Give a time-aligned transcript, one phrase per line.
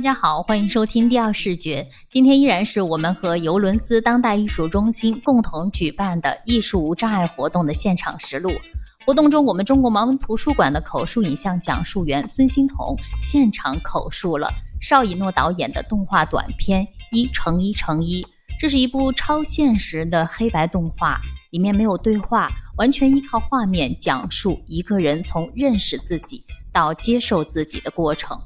[0.00, 1.86] 大家好，欢迎收听第二视觉。
[2.08, 8.50] 今天依然是我们和尤伦斯当代艺术中心共同举办的艺术无障碍活动的现场实录。
[9.04, 14.50] 活动中，我们中国盲文图书馆的口述影像讲述员孙欣彤现场口述了
[14.80, 18.22] 邵以诺导演的动画短片《一乘一乘一》。
[18.58, 21.20] 这是一部超现实的黑白动画，
[21.50, 22.48] 里面没有对话，
[22.78, 26.42] 完全依靠画面讲述一个人从认识自己
[26.72, 28.40] 到接受自己的过程。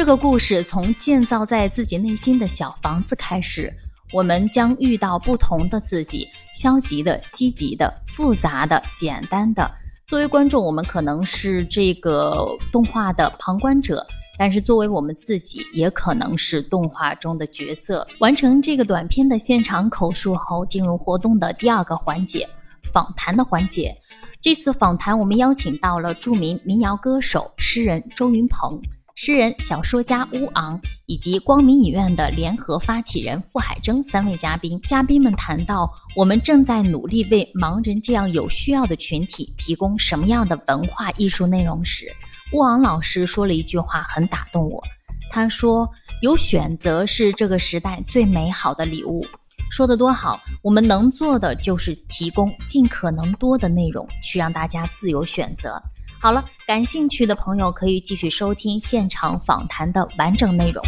[0.00, 3.70] 这个故事从建造在自己内心的小房子开始，
[4.14, 9.70] 我们将遇到不同的自己：消极的、积极的、复杂的、简单的。
[10.06, 13.98] 作为观众，我们可能是这个动画的旁观者；
[14.38, 18.08] 但是作为我们自己，也可能是动画中的角色。
[18.20, 22.48] 完成这个短片的现场口述后，进入活动的第二个环节——
[22.90, 23.94] 访谈的环节。
[24.40, 28.80] 这次访谈，我们邀请到了著名民谣歌手、诗人周云鹏。
[29.22, 42.06] 诗人、小说家乌昂以及光明影院的联合发起人傅海征三位嘉宾，嘉宾们谈到我们正在努力为盲人这样有需要的群体提供什么样的文化艺术内容时，
[42.54, 44.82] 乌昂老师说了一句话很打动我。
[45.30, 45.86] 他说
[46.22, 49.26] ：“有选择是这个时代最美好的礼物。”
[49.70, 50.40] 说的多好！
[50.62, 55.78] 我们能做的就是提供尽可能多的内容，去让大家自由选择。
[56.22, 60.84] 好了，感兴趣的朋友可以继续收听现场访谈的完整内容。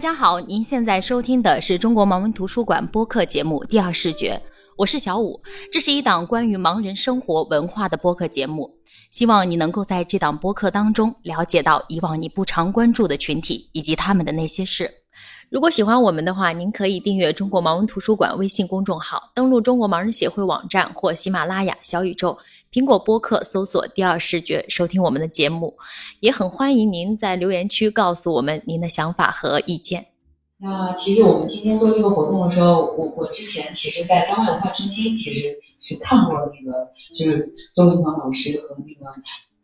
[0.00, 4.32] 大家好，您现在收听的是中国盲文图书馆播客节目《第二视觉》，
[4.78, 5.38] 我是小五。
[5.70, 8.70] 这是一档关于盲人生活文化的播客节目，
[9.10, 14.90] 希望你能够在这档播客当中了解到以往你不常关注的群体以及他们的那些事。
[15.48, 22.38] 如果喜欢我们的话，您可以订阅中国盲文图书馆微信公众号，登录中国盲人协会网站或喜马拉雅、小宇宙、
[22.72, 25.76] 苹果播客搜索“第二视觉”收听我们的节目。
[26.20, 30.06] 也很欢迎您在留言区告诉我们您的想法和意见。
[30.58, 39.10] 那其实我们今天做这个活动的时候，我我之前其实，在当代文化中心其实是看过那个，就是周文堂老师和那个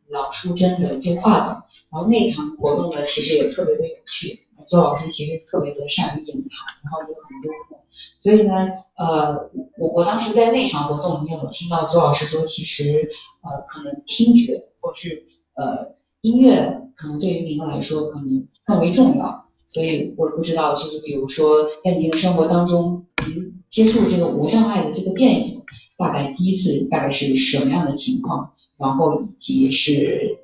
[0.09, 1.63] 老淑珍的对话的。
[1.93, 4.46] 然后那场活动呢，其实也特别的有趣。
[4.69, 6.49] 周老师其实特别的善于言谈，
[6.83, 7.81] 然后也很幽默，
[8.19, 13.09] 所以呢，呃，我我当时在那场活动里面，我听到周老师说，其实
[13.43, 15.25] 呃，可能听觉或是
[15.55, 19.45] 呃音乐，可能对于您来说可能更为重要。
[19.69, 25.63] 所以我不知道，就是比如说在您的生活当中，您接触这个无障碍的这个电影，
[25.99, 30.39] 大概第一次大概是什么样的情况，然后以及是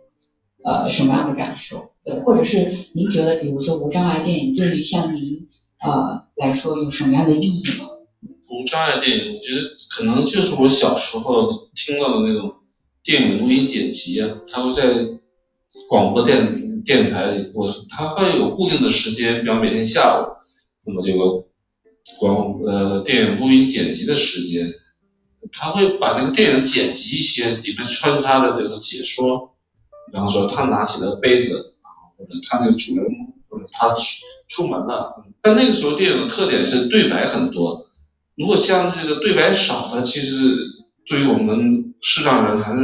[0.65, 1.91] 呃什么样的感受？
[2.05, 5.49] 对，或者是您觉得，比如说无障碍电影对于像您
[5.81, 7.89] 呃来说有什么样的意义吗？
[8.49, 9.61] 无障碍电影，我觉得
[9.97, 12.53] 可能就是我小时候听到的那种
[13.03, 14.83] 电影录音剪辑啊，它会在
[15.89, 20.27] 广播电电台里播，它会有固定的时间，比方每天下午，
[20.85, 21.45] 那么这个
[22.19, 24.67] 广呃电影录音剪辑的时间，
[25.53, 29.52] 他会把那个电影剪辑一些，里面穿插的这个解说，
[30.11, 31.69] 比方说他拿起了杯子。
[32.49, 33.05] 他那个主人
[33.49, 33.97] 公，他
[34.49, 37.85] 出门了，但那个时候电影的特点是对白很多。
[38.37, 40.57] 如果像这个对白少的，其实
[41.09, 42.79] 对于我们视障人还是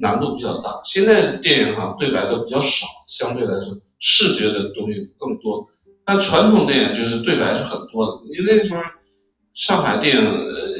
[0.00, 0.80] 难度比较大。
[0.84, 5.66] 现在电影哈对白都比较少，相对来说视觉的东西更多。
[6.06, 8.80] 但传统电影就是对白是很多的，因为那时候
[9.60, 10.24] 上海电影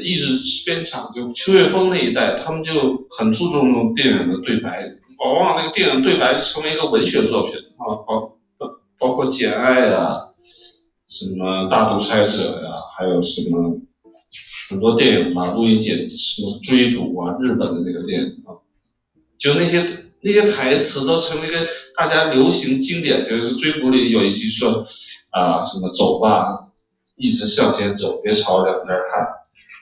[0.03, 0.25] 一直
[0.65, 2.73] 编厂，就邱岳峰那一代，他们就
[3.15, 4.89] 很注重电影的对白，
[5.23, 7.53] 往往那个电影对白成为一个文学作品。
[7.77, 8.33] 啊，包
[8.97, 10.17] 包括《简爱》啊，
[11.07, 13.77] 什么《大独裁者》呀，还有什么
[14.69, 18.57] 很多电影嘛，录音剪什么《追捕》啊，日本的那个电影啊，
[19.37, 19.87] 就那些
[20.21, 23.29] 那些台词都成为一个大家流行经典。
[23.29, 24.85] 就是《追捕》里有一句说
[25.29, 26.70] 啊，什么走吧，
[27.21, 29.27] 一直向前走，别朝两边看，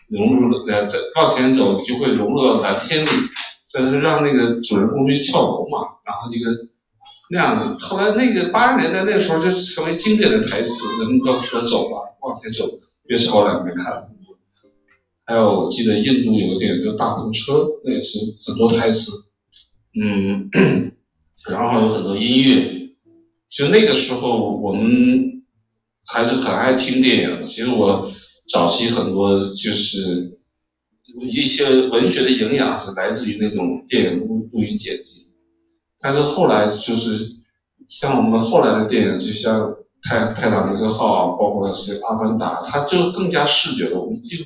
[0.10, 3.10] 融入呃在往前走，你就会融入到蓝天里。
[3.72, 6.70] 这是让那个主人公去跳楼嘛，然后这个。
[7.32, 12.66] 那样子，后来那个八十年代那时候就成为经典的台词，人们都说走吧，往前走，
[13.08, 14.04] 别朝两边看。
[15.28, 17.54] 还有我记得印度有个电影叫《大风车》，
[17.86, 19.12] 那也是很多台词，
[20.02, 20.50] 嗯，
[21.48, 22.90] 然后有很多音乐。
[23.48, 25.39] 就那个时候我们
[26.12, 27.46] 还是很爱听电影。
[27.46, 28.10] 其实我
[28.52, 30.38] 早期很多就是
[31.32, 35.28] 一些文学的营养是来自于那种电影录录音剪辑，
[36.02, 37.20] 但是后来就是
[37.88, 44.00] 像我们后来的电影，就像泰泰坦尼克号，啊包括是阿凡达，它就更加视觉了。
[44.00, 44.38] 我们就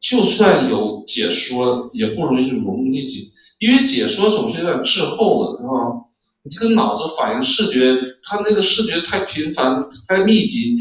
[0.00, 6.09] 就算有解说，也不容易就融入进去，因为解说总是有点滞后的，是吧？
[6.42, 7.94] 你这个脑子反应视觉，
[8.24, 10.78] 它那个视觉太频繁、太密集，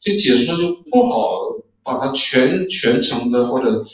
[0.00, 1.38] 这解说就不好
[1.84, 3.84] 把它全全程的或者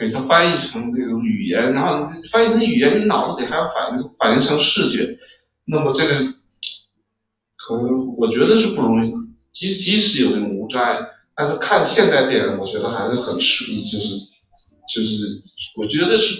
[0.00, 5.18] 给它翻译成这种语言，然后翻译成语言，你脑子里还要反应反应成视觉，
[5.64, 6.14] 那么这个
[7.56, 9.12] 可能我觉得是不容易。
[9.52, 10.98] 即即使有这种无障碍，
[11.34, 14.08] 但是看现代电影，我觉得还是很吃力，就是
[14.94, 15.42] 就是
[15.76, 16.34] 我觉得是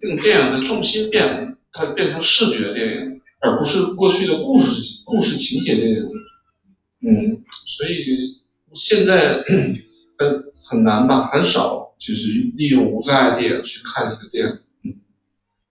[0.00, 3.13] 这种电影的重心变了，它变成视觉电影。
[3.44, 4.72] 而不是过去的故事
[5.04, 6.02] 故事情节电影，
[7.02, 7.44] 嗯，
[7.76, 8.40] 所以
[8.74, 9.76] 现在很
[10.66, 14.94] 很难吧，很少就是利用无障碍电影去看一个电影，嗯，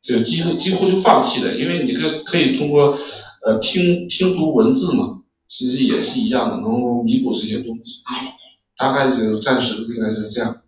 [0.04, 2.96] 就几乎几乎就放弃了，因为你可可以通过
[3.44, 8.04] 呃听听读文字嘛，其实也是一样的，能弥补这些东西，
[8.78, 10.62] 大概就暂时应该是这样。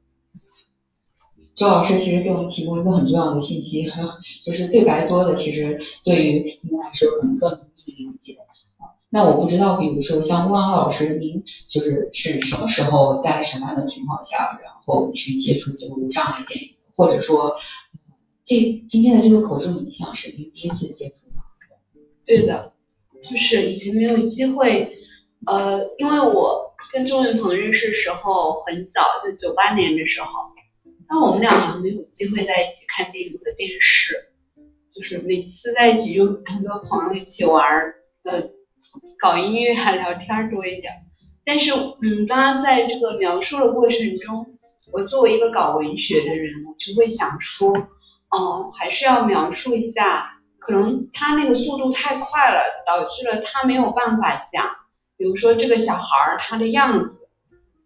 [1.55, 3.85] 周老师其实给我们提供一个很重要的信息，
[4.45, 8.37] 就是对白多的其实对于您来说可能更容易理解。
[9.09, 17.55] 那我不知道，比如说像汪老师，您就是是什么时候在什么样的情况下，然后去接触这个无障碍电影，或者说
[18.43, 21.43] 这今天的这个口述影像是您第一次接触吗？
[22.25, 22.73] 对的，
[23.29, 24.97] 就是以前没有机会，
[25.45, 30.54] 呃，因为我跟周云鹏认识时候很早，就九八年的时候。
[31.07, 34.29] 但我们俩好像没有机会在一起看电影和电视，
[34.93, 38.41] 就是每次在一起就很多朋友一起玩儿，呃，
[39.19, 40.91] 搞音乐还聊天多一点。
[41.45, 41.71] 但是，
[42.01, 44.47] 嗯，刚刚在这个描述的过程中，
[44.91, 47.71] 我作为一个搞文学的人，我就会想说，
[48.31, 54.65] 哦，还是要描述一下，可能他那个速度太快了，导致了他没有办法讲。
[55.17, 57.15] 比如说这个小孩儿他的样子，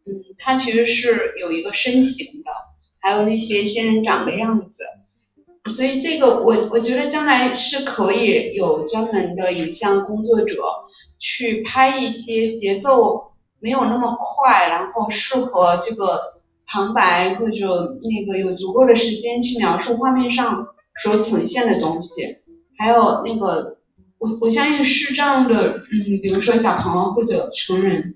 [0.05, 2.51] 嗯，他其实是有一个身形的。
[3.01, 4.75] 还有那些仙人掌的样子，
[5.75, 10.55] 所以这个我我觉得将来是可以有专门的影像工作者
[11.17, 13.31] 去拍一些节奏
[13.61, 16.19] 没有那么快，然后适合这个
[16.67, 20.67] 旁白或者那个有足够的时间去描述画面上
[21.03, 22.09] 所呈现的东西。
[22.77, 23.77] 还有那个
[24.17, 28.15] 我我相信视障的，嗯，比如说小朋友或者成人，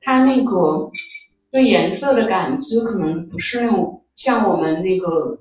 [0.00, 0.90] 他那个
[1.52, 3.97] 对颜色的感知可能不是那种。
[4.18, 5.38] 像我们那个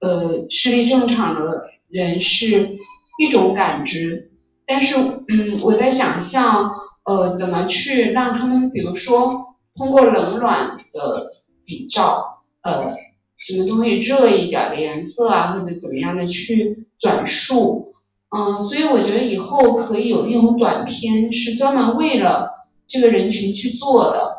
[0.00, 2.76] 呃视力正常的人是
[3.18, 4.30] 一种感知，
[4.66, 4.96] 但是
[5.28, 6.70] 嗯我在想象
[7.04, 11.30] 呃怎么去让他们，比如说通过冷暖的
[11.66, 12.24] 比较，
[12.62, 12.94] 呃
[13.36, 17.94] 什么东西热一点的颜色啊或者怎么样的去转述，
[18.30, 22.48] 嗯所以我觉得以后可以有那种短片是专门为了
[22.86, 24.29] 这个人群去做的。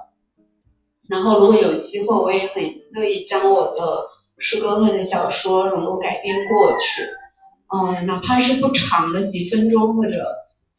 [1.12, 2.64] 然后，如果有机会，我也很
[2.94, 3.82] 乐意将我的
[4.38, 7.04] 诗歌或者小说能够改编过去，
[7.68, 10.24] 嗯，哪怕是不长的几分钟或者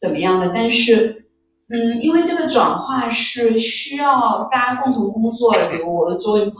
[0.01, 1.27] 怎么样的，但是，
[1.69, 6.55] 嗯，因为这个转化是需要大家共同工作的，比如我的周云鹏，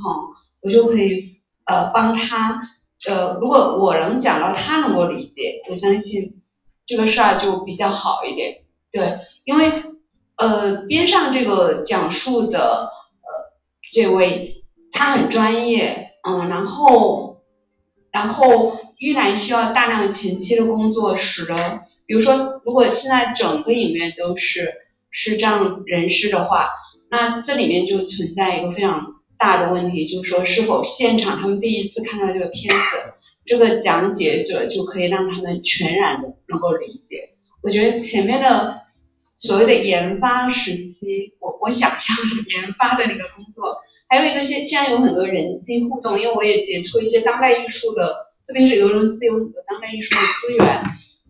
[0.61, 2.61] 我就可以呃帮他，
[3.09, 6.43] 呃，如果我能讲到他能够理解，我相信
[6.85, 8.57] 这个事儿就比较好一点，
[8.91, 9.71] 对，因为
[10.37, 12.91] 呃边上这个讲述的。
[13.93, 17.43] 这位他很专业，嗯，然后
[18.11, 24.73] 然后依然需要大量前期的工作，使得比如说，如果现在整个影院都是
[25.11, 26.69] 视障人士的话，
[27.11, 33.13] 那这里面就存在一个非常大的问题，就是说是否现场他们第一次看到这个片子，
[33.45, 37.29] 这个讲解者就可以让他们全然的能够理解？
[37.61, 38.81] 我觉得前面的。
[39.35, 42.15] 所谓的研发时期，我我想象
[42.47, 43.75] 研发的那个工作，
[44.13, 48.13] 还有一个现现在有很多人机互动，因为我也接触一些当代艺术的，
[48.45, 50.83] 特别是尤伦斯有很多当代艺术的资源。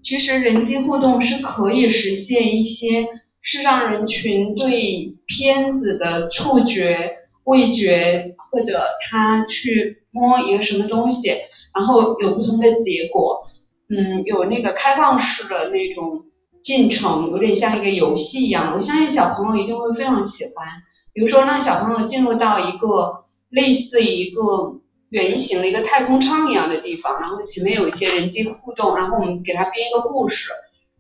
[0.04, 3.08] 其实人机互动是可以实现一些
[3.42, 11.30] 视障人群对片子的触觉、味觉，或者他去摸一个什么东西，
[11.74, 13.44] 然后有不同的结果。
[13.90, 16.26] 嗯，有那个开放式的那种。
[16.64, 20.66] 进程有点像一个游戏一样，我相信小朋友一定会非常喜欢。
[21.14, 30.50] 比如说让小朋友进入到一个类似于一个圆形的一个太空舱一样的地方，然后前面有一些人机互动，然后我们给他编一个故事，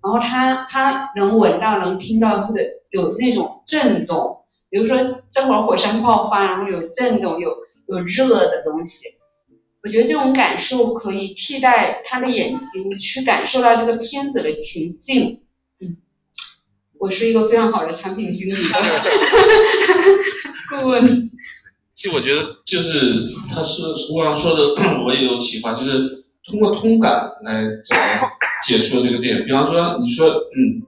[0.03, 4.37] 然后他他能闻到、能听到或者有那种震动，
[4.69, 4.97] 比如说
[5.33, 7.49] 这会儿火山爆发，然后有震动，有
[7.87, 9.15] 有热的东西，
[9.83, 15.39] 我觉得这种感受可以替代他的眼睛去感受到这个片子的情境。
[17.03, 18.57] 嗯，我是一个非常好的产品经理的
[20.79, 21.29] 顾问。
[21.93, 24.63] 其实我觉得就是他是吴刚说的，
[25.05, 26.09] 我也有启发，就是
[26.49, 27.63] 通过通感来
[28.65, 29.45] 解说这个电影。
[29.45, 30.81] 比方说你说嗯，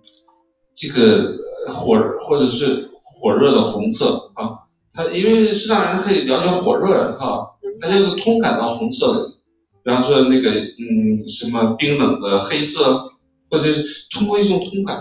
[0.75, 1.33] 这个
[1.73, 1.95] 火
[2.27, 7.45] 或者是火热的红色啊，他因为是让人可以了解火热哈，
[7.81, 9.25] 他就是通感到红色的。
[9.83, 13.05] 比方说那个嗯什么冰冷的黑色，
[13.51, 13.65] 或者
[14.11, 14.97] 通过一种通感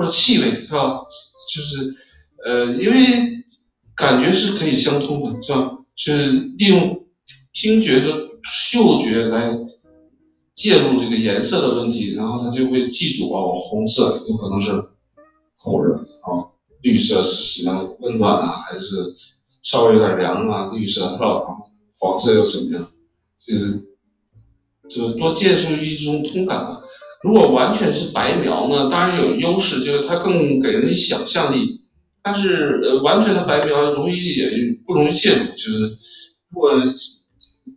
[0.00, 1.00] 或者气味是吧？
[1.54, 1.94] 就是
[2.46, 3.36] 呃因为。
[3.96, 5.72] 感觉是可以相通的，是吧？
[5.94, 7.04] 是利用
[7.52, 8.30] 听觉和
[8.72, 9.52] 嗅觉来
[10.54, 14.72] 介入这个颜色的问题，然后他就会记住哦，红色有可能是
[15.58, 16.48] 火热啊，
[16.80, 18.86] 绿色是什么温暖啊，还是
[19.64, 21.42] 稍微有点凉啊，绿色是吧？
[21.98, 22.88] 黄色又怎么样？
[23.38, 23.82] 是
[24.88, 26.80] 就多借助一种通感吧。
[27.22, 31.80] 如果完全是白描呢，当然有优势，就是它更给人以想象力。
[32.22, 34.50] 但是呃，完全的白描容易也
[34.86, 35.96] 不容易介入，就是
[36.50, 36.70] 如果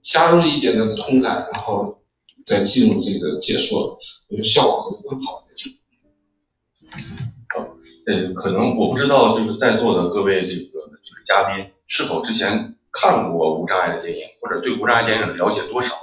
[0.01, 1.97] 加入一点的通感，然后
[2.45, 3.97] 再进入这个解说，
[4.29, 5.75] 我觉得效果会更好一点。
[8.05, 15.95] 呃，可能我不知道，就是在座的各位这个就是嘉宾是否之前看过无障碍的电影，或者对无障碍电影了解多少？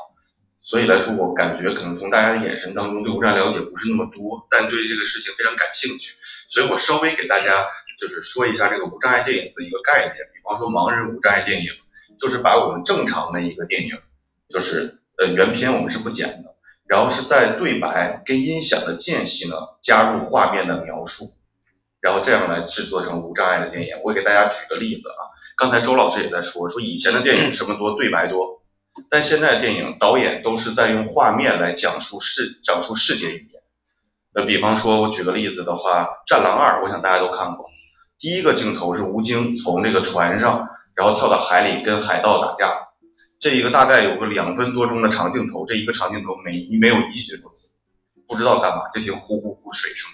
[0.71, 6.15] 所以来说，我感觉可能从大家的眼神当中对无障碍了解不是那么多，但对这个事情非常感兴趣，
[6.49, 7.67] 所以我稍微给大家。
[8.00, 11.69] 就是说一下这个无障碍电影的一个概念，比方说盲人无障碍电影，
[12.19, 13.91] 就是把我们正常的一个电影，
[14.49, 16.55] 就是呃原片我们是不剪的，
[16.89, 21.27] 然后是在对白跟音响的间隙呢加入画面的描述，
[22.00, 23.97] 然后这样来制作成无障碍的电影。
[24.03, 25.21] 我给大家举个例子啊，
[25.59, 28.60] 刚才周老师也在说，说以前的电影什么多对白多，
[29.09, 33.62] 但现在电影导演都是在用画面来讲述视讲述视觉语言。
[34.35, 37.66] 那比方说我举个例子的话，《战狼二》，我想大家都看过。
[38.18, 42.88] 第一个镜头是吴京从这个船上，然后跳到海里跟海盗打架，
[43.40, 47.70] 这一个大概有个两分多钟的长镜头，这一个长镜头没一没有一句台词，
[48.28, 50.11] 不知道干嘛，这些呼呼呼水声。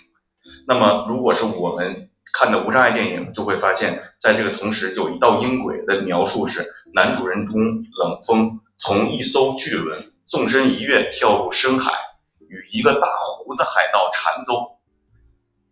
[0.69, 6.65] 那么如果是我们看的无障碍电影，就会发现，在这个同时有一道音轨的描述是，
[6.95, 11.93] 男主人公冷风从一艘巨轮纵身一跃跳入深海，
[12.49, 13.07] 与一个大
[13.39, 14.77] 胡子海盗缠斗。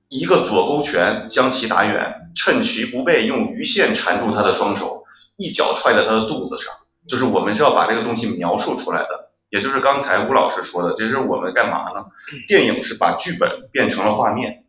[0.09, 5.05] 一个左勾拳将其打远，趁其不备，用鱼线缠住他的双手，
[5.37, 6.73] 一脚踹在他的肚子上。
[7.07, 12.07] 就是我们是要把这个东西描述出来的，也就是刚才吴老师说的，其实我们干嘛呢？
[12.49, 14.65] 电影是把剧本变成了画面，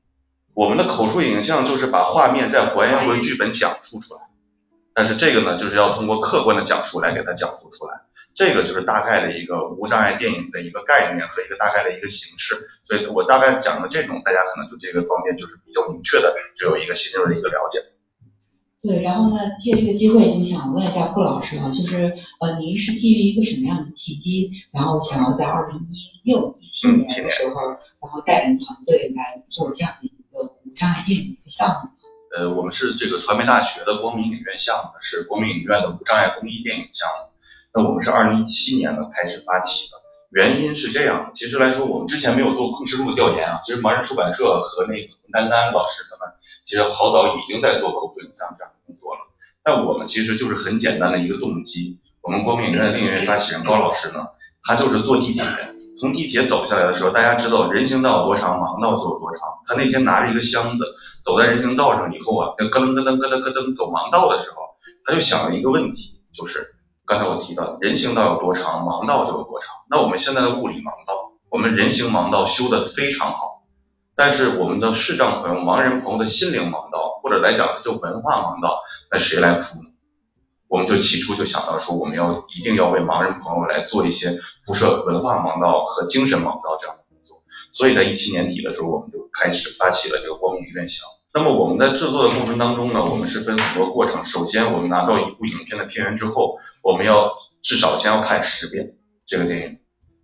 [0.54, 4.22] 我们的口述影像就是把画面再还原回剧本讲述出来。
[4.94, 8.02] 但是这个呢，就是要通过客观的讲述来给它讲述出来。
[8.36, 12.54] 这个就是大概的一个无障碍电影的一个概念和一个大概的一个形式，
[12.86, 17.80] 所以我大概讲的这种，大家可能对这个方面就是比较明确的，就有一个新入的一个了解。
[18.84, 27.56] 对，然后呢，借这个机会就想问一下顾老师啊，就是呃，您是基于一个什么样的契机，然后想要在二零一六一七年的时候，
[28.04, 31.90] 然后带领团队来做这样的一个无障碍电影的项目？
[32.38, 37.35] 呃，我们是这个传媒大学的光明影院项目，是光明影院的无障碍公益电影项目。
[37.76, 39.98] 那我们是二零一七年呢开始发起的，
[40.32, 49.20] 原因是这样，其实来说我们之前没有做更深入的调研啊，其实盲人出版社和那个丹丹老师他们其实好早已经在做口述影像这样的工作了，
[49.62, 54.24] 但我们其实就是很简单的一个动机，我们光明影院的另一位发起人高老师呢，
[54.64, 55.44] 他就是坐地铁，
[56.00, 60.86] 从地铁走下来的时候，大家知道人行道有多长，盲道就有多长，他那天拿着一个箱子
[61.26, 64.64] 走在人行道上以后啊，那咯噔咯噔咯噔咯噔走盲道的时候，
[65.04, 66.72] 他就想了一个问题，就是。
[67.08, 69.70] 刚才我提到人行道有多长，盲道就有多长。
[69.90, 73.62] 那我们现在的物理盲道，我们人行盲道修的非常好，
[74.16, 78.80] 但是我们的视障朋友、盲人朋友的心灵盲道，或者来讲就文化盲道，
[79.12, 79.90] 那谁来铺呢？
[80.68, 87.44] 我们就起初就想到说，我们要一定要为盲人朋友来做一些铺设文化盲道和精神盲道这样的工作。
[87.72, 91.04] 所以在一七年底的时候，我们就开始发起了这个光明院校。
[91.38, 94.26] 那么我们在制作的过程当中呢，我们是分很多过程。
[94.26, 97.30] 首先，我们拿到一部影片的片源之后，我们要
[97.62, 98.94] 至少先要看十遍
[99.28, 99.78] 这个电影，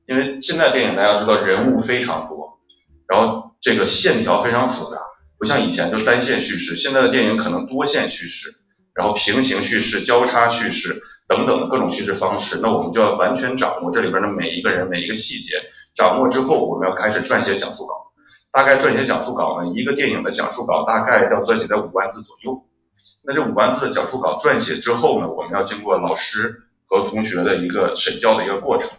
[0.07, 2.57] 因为现在电影大家知道人物非常多，
[3.09, 4.99] 然后这个线条非常复杂，
[5.37, 6.77] 不像以前就单线叙事。
[6.77, 8.55] 现在的电影可能多线叙事，
[8.95, 12.57] 然后平行叙事、交叉叙事等等的各种叙事方式。
[12.61, 15.55] 那我们就要完全掌握这里边的每一个人、每一个细节。
[15.93, 18.10] 掌握之后，我们要开始撰写讲述稿。
[18.51, 22.63] 大概撰写讲述稿呢，一个电影的讲述稿大概要撰写在五万字左右。
[23.23, 28.89] 那这五万字的讲述稿撰写之后呢，我们要经过老师和同学的一个审校的一个过程，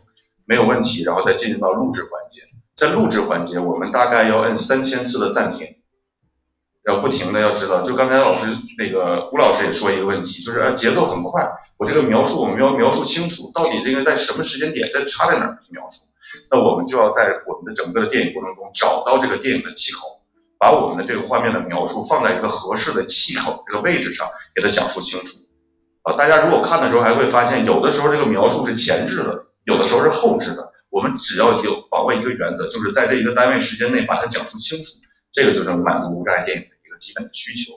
[0.46, 2.42] 没有问题，然后再进入到录制环节。
[2.76, 5.76] 在录制环节，我们大概要摁三千次的暂停，
[6.86, 16.04] 要不停的要知道，就刚才老师那个吴老师也说一个问题，就是呃节奏很快，我这个描述我们要描述清楚，到底这个在什么时间点在插在哪儿去描述，
[16.50, 20.20] 那我们就要在我们的整个的电影过程中找到这个电影的气口，
[20.58, 25.38] 把我们的这个画面的描述放在一个合适的气口这个位置上，给它讲述清楚。
[26.02, 30.72] 啊，大家如果看的时候还会发现，有的时候这个描述是前置的，有的时候是后置的。
[30.90, 34.90] 我们只要有把握一个原则，就是在这一个单位时间内把它讲述清楚，
[35.32, 37.72] 这个就能满足无障碍电影的一个基本的需求。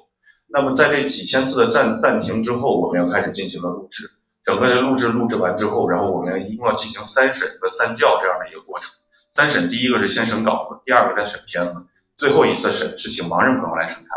[0.48, 4.10] 那么在这几千次的暂暂停之后，我们要开始进行了录制。
[4.46, 8.90] 整个的录制录制完之后，然后我们一共要进行三审和三校这样的一个过程。
[9.34, 11.74] 三审第一个是先审稿子，第二个再审片子，
[12.16, 14.12] 最后一次审是请盲人朋友来审看，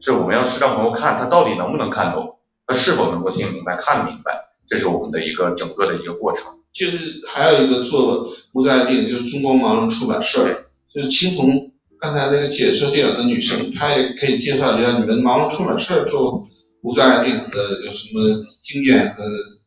[0.00, 6.44] 是我们要是让朋友看他到底能不能看懂，他是否能够听明白、看明白，这是我们的一个整个的一个过程。
[6.72, 16.42] 就是还有一个做无障碍电影，就是中国盲人出版社，就是青铜刚才那个解说电影的女生，她也可以介绍一下你们盲人出版社做
[16.82, 19.24] 无障碍电影的有什么经验和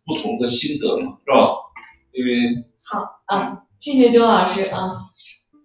[0.08, 1.18] 不同的心得嘛？
[1.26, 1.52] 是吧？
[2.14, 4.98] 因为好啊，谢谢周老师啊，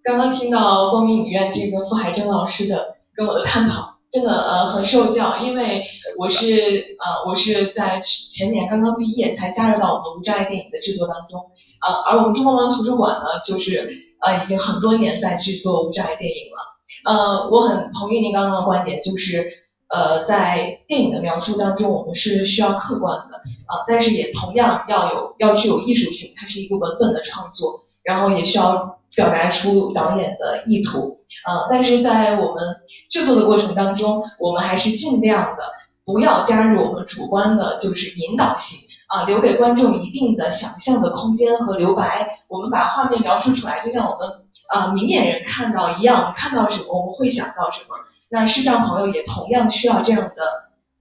[0.03, 3.93] 刚刚听到光明影院这个傅海珍老师的跟我的探讨。
[4.13, 5.83] 真的呃很受教，因为
[6.19, 7.99] 我是呃我是在
[8.31, 11.41] 前年刚刚毕业才加入到我们无障碍电影的制作当中，
[11.81, 13.89] 呃而我们中国盲图书馆呢就是
[14.21, 19.49] 呃已经很多年在制作无障碍电影了，呃我很同意您刚刚的观点，就是
[19.93, 28.99] 呃在电影的描述当中我们是需要客观的啊，但是也同样要有要具有艺术性，它是一个文本的创作，然后也需要。
[29.15, 32.77] 表达出导演的意图，啊，但是在我们
[33.11, 35.61] 制作的过程当中，我们还是尽量的
[36.03, 38.79] 不要加入我们主观的，就是引导性，
[39.13, 42.35] 啊，留给观众一定的想象的空间和留白。
[42.47, 44.27] 我们把画面描述出来，就像我们
[44.69, 47.89] 啊明眼人看到一样，看到什么我们会想到什么。
[48.31, 50.35] 那视障朋友也同样需要这样的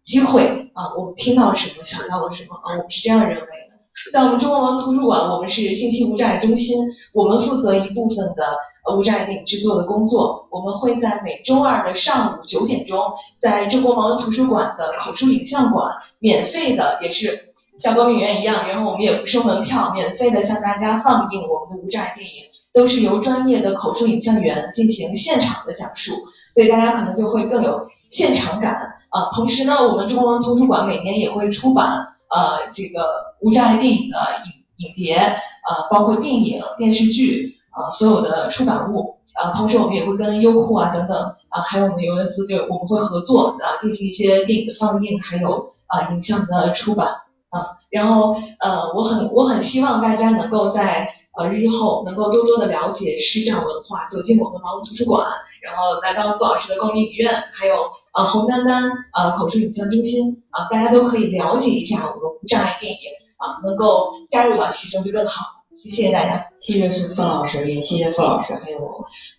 [0.05, 3.73] 机会，啊，我们听到什么想到了什么，啊，我们是这样认为的。
[4.13, 6.79] 在我们中国盲图书馆，我们是信息无障碍中心，
[7.15, 8.45] 我们负责一部分的
[8.87, 10.47] 呃无障碍电影制作的工作。
[10.51, 13.01] 我们会在每周二的上午九点钟，
[13.41, 17.52] 在中国盲文图书馆的口述影像馆，免费的，也是
[17.83, 22.33] 像光明园一样，然后我们也不收门票，免费的向大家放映我们的无障碍电影，
[22.73, 26.12] 都是由专业的口述影像员进行现场的讲述，
[26.55, 28.73] 所以大家可能就会更有现场感
[29.11, 29.31] 啊。
[29.35, 32.09] 同时呢，我们中国文图书馆每年也会出版。
[32.35, 33.05] 呃，这个
[33.42, 34.16] 无障碍电影的
[34.47, 41.14] 影影碟，呃，包括电影、电视剧，呃，所有的出版物，啊，同时我们也会跟优酷啊等等，
[41.51, 47.07] 啊，还有我们的尤文斯，就我们会合作啊，进行一些电影的放映，还有啊影像的出版
[47.53, 51.09] 啊，然后呃，我很我很希望大家能够在。
[51.35, 55.27] 呃，日后能够多多的了解视障文化，走进我们盲文图书馆，
[55.62, 57.75] 然后来到傅老师的光明影院，还有
[58.12, 62.99] 呃红丹丹呃口述影像中心啊，大家都可以了解一下我们无障碍电影
[63.38, 65.65] 啊，能够加入到其中就更好。
[65.75, 68.79] 谢谢大家，谢谢是孙老师，也谢谢傅老师，还有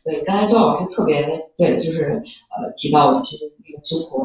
[0.04, 1.21] 对刚才周老师特别
[1.60, 4.23] 对，就是呃提到了就是那个中国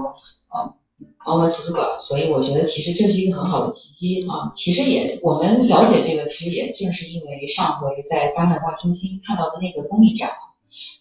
[0.48, 0.72] 啊。
[1.18, 4.50] 澳门图书馆，所以我觉得其实这是一个很好的契机啊。
[4.54, 10.30] 其实也我们了解这个，其实也正是因为上回在大文化中心看到的那个公益展，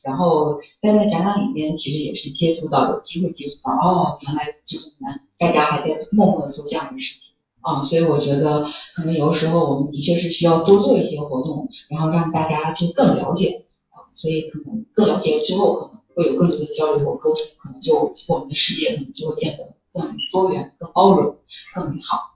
[0.03, 7.83] 然后在那展览里面，其实也是接触到有机会接触到哦，原来就是你们大家还在默默的做这样的事情啊。
[7.85, 14.11] 所以我觉得可能有时候我们的确是需要多做一些活动，然后让大家就更了解啊。
[14.13, 19.76] 所以可能更了解了之后，可能会有更多的交流和沟通，可能就我们的世界可能就会变得。
[19.97, 21.37] 更多元、更包容、
[21.75, 22.35] 更美好。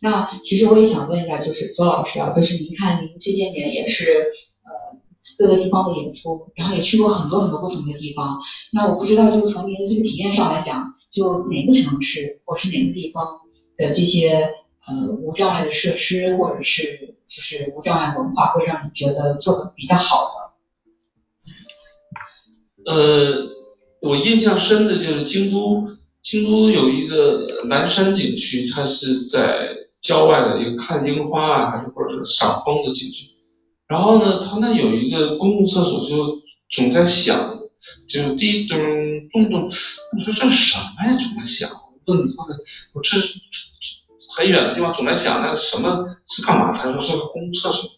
[0.00, 4.30] 那其实我也想问一下，就是左老师啊，就是您看您这些年也是
[4.64, 4.70] 呃
[5.36, 8.40] 各个地方的演出，然后也去过很多很多不同的地方。
[8.72, 13.40] 那我不知道，就从您的这个体验上来讲，就哪个城市或是哪个地方
[13.76, 14.54] 的这些
[14.86, 20.30] 呃无障碍的设施，或者是就是无障碍文化，会让你觉得做的比较好
[22.84, 22.92] 的？
[22.92, 23.48] 呃，
[24.00, 25.95] 我印象深的就是京都。
[26.26, 29.68] 京都有一个南山景区，它是在
[30.02, 33.30] 郊外的一个看樱花啊，还是或者是赏枫的景区。
[33.86, 37.56] 然后呢，它那有一个公共厕所，就总在响，
[38.08, 38.76] 就滴咚
[39.32, 39.62] 咚咚。
[39.62, 39.70] 我
[40.20, 41.16] 说这什么呀？
[41.16, 41.70] 总在响。
[42.06, 42.54] 问你放在
[42.92, 43.18] 我这
[44.36, 46.76] 很远的地方总在响，那个什么是干嘛？
[46.76, 47.88] 他说是个公共厕所。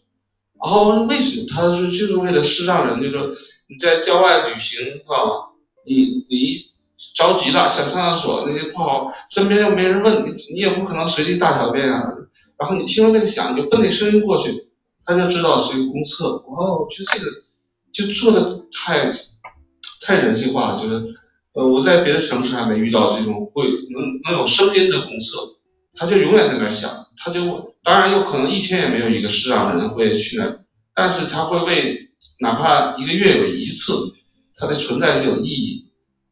[0.62, 1.46] 然后为什么？
[1.48, 3.26] 他说就是为了是让人，就说
[3.68, 5.48] 你在郊外旅行啊，
[5.86, 6.67] 你离。
[7.18, 12.00] 着急了想上厕所，那些不好，身边又没人问你，你也不可能随地大小便啊。
[12.56, 14.52] 然后你听到那个响，你就奔那声音过去，
[15.04, 16.36] 他就知道是一个公厕。
[16.46, 17.30] 哇，我觉得这个
[17.92, 19.10] 就做的太
[20.06, 20.94] 太人性化了，就是
[21.54, 25.58] 呃我在别的城市还没遇到这种会能能有声音的公厕，
[25.96, 30.56] 他就永远在那儿响，他就当然有可能一天也没有一个市长人会去那，
[30.94, 31.98] 但是他会为
[32.40, 33.92] 哪怕一个月有一次，
[34.56, 35.84] 它的存在就有意义，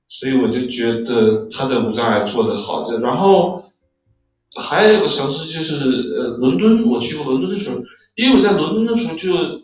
[0.09, 2.85] 所以我就觉得他的无障碍做得好。
[2.85, 3.63] 这然后
[4.57, 7.77] 还有一个城市就是呃伦敦，我去过伦敦的时候，
[8.17, 9.63] 因为我在伦敦的时候就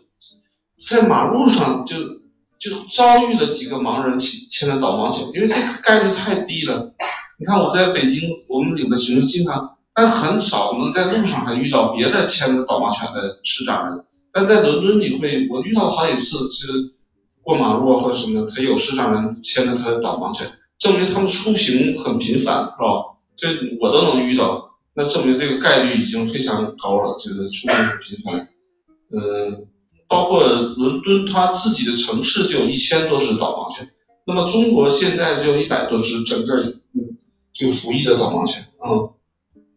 [0.89, 1.97] 在马路上就
[2.59, 6.91] 就遭遇了几个盲人牵牵着导盲犬，因为这个概率太低了。
[7.39, 14.03] 你看我在北京，我们领的群经常，但很少能在路上还遇到别的牵着导盲犬的视障人。
[14.31, 16.21] 但在伦敦你会，我遇到好几次
[16.53, 16.67] 是
[17.43, 23.19] 过马路或者什么，他有市场人牵着他的导盲犬，证明他们出行很频繁，是吧？
[23.35, 23.49] 这
[23.81, 28.47] 我都能遇到，那证明这个概率已经非常高了，这个出行很频繁。
[29.11, 29.67] 嗯，
[30.07, 33.87] 包括伦敦它自己的城市就有一千多只导盲犬，
[34.25, 36.55] 那么中国现在只有一百多只，整个
[36.93, 37.17] 嗯
[37.53, 39.09] 就服役的导盲犬，嗯，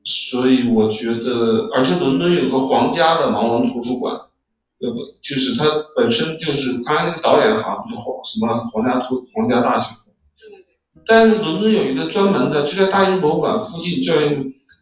[0.04, 4.14] 所以我觉得，而且伦敦有个皇家的盲文图书馆。
[4.78, 5.64] 呃不，就是它
[5.96, 9.88] 本身就是刚才那个导演好像就皇什么皇家图皇家大学，
[11.06, 14.30] 但是伦敦有一个专门的，就在大英博物馆附近，就有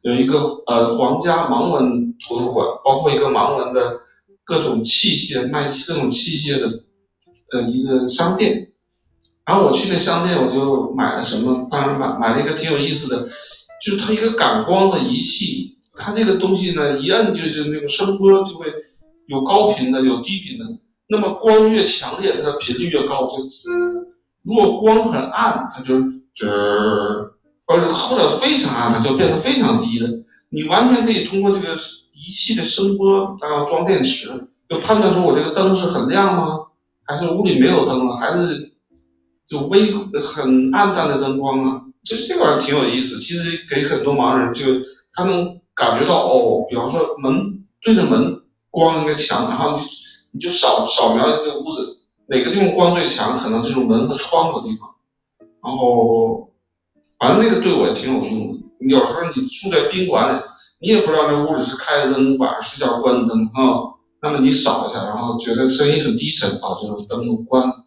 [0.03, 4.01] 有一个呃皇家盲文图书馆，包括一个盲文的
[4.45, 6.67] 各种器械卖各种器械的
[7.53, 8.67] 呃一个商店。
[9.47, 11.69] 然后我去那商店，我就买了什么？
[11.71, 13.29] 当然买买了一个挺有意思的，
[13.87, 18.67] 就是它一个感光的仪器，它这个东西呢一摁就是那个声波就会。
[19.27, 20.65] 有高频的，有低频的。
[21.07, 23.71] 那么光越强烈，它的频率越高，就滋；
[24.43, 27.31] 如果光很暗，它就吱；
[27.67, 30.09] 或者或者非常暗，它就变得非常低了。
[30.51, 34.29] 你完全可以通过这个仪器的声波，然后装电池，
[34.69, 36.59] 就判断出我这个灯是很亮吗？
[37.07, 38.17] 还是屋里没有灯啊？
[38.17, 38.73] 还是
[39.49, 41.83] 就微很暗淡的灯光啊？
[42.05, 43.19] 就这玩意儿挺有意思。
[43.21, 44.65] 其实给很多盲人，就
[45.13, 48.41] 他能感觉到哦，比方说门对着门。
[48.75, 49.85] 光应该强，然后你
[50.33, 54.91] 你就扫扫描一下这个屋子哪个地方光最强，可能就是门和窗的地方。
[55.63, 56.51] 然后
[57.21, 58.59] 反正那个对我也挺有用的。
[58.81, 60.41] 有时候你住在宾馆里，
[60.81, 63.95] 你也不知道那屋里是开着灯，晚上睡觉关的灯啊。
[64.21, 67.85] 那么你扫一下，然后觉得声音很低沉把这个灯都关了。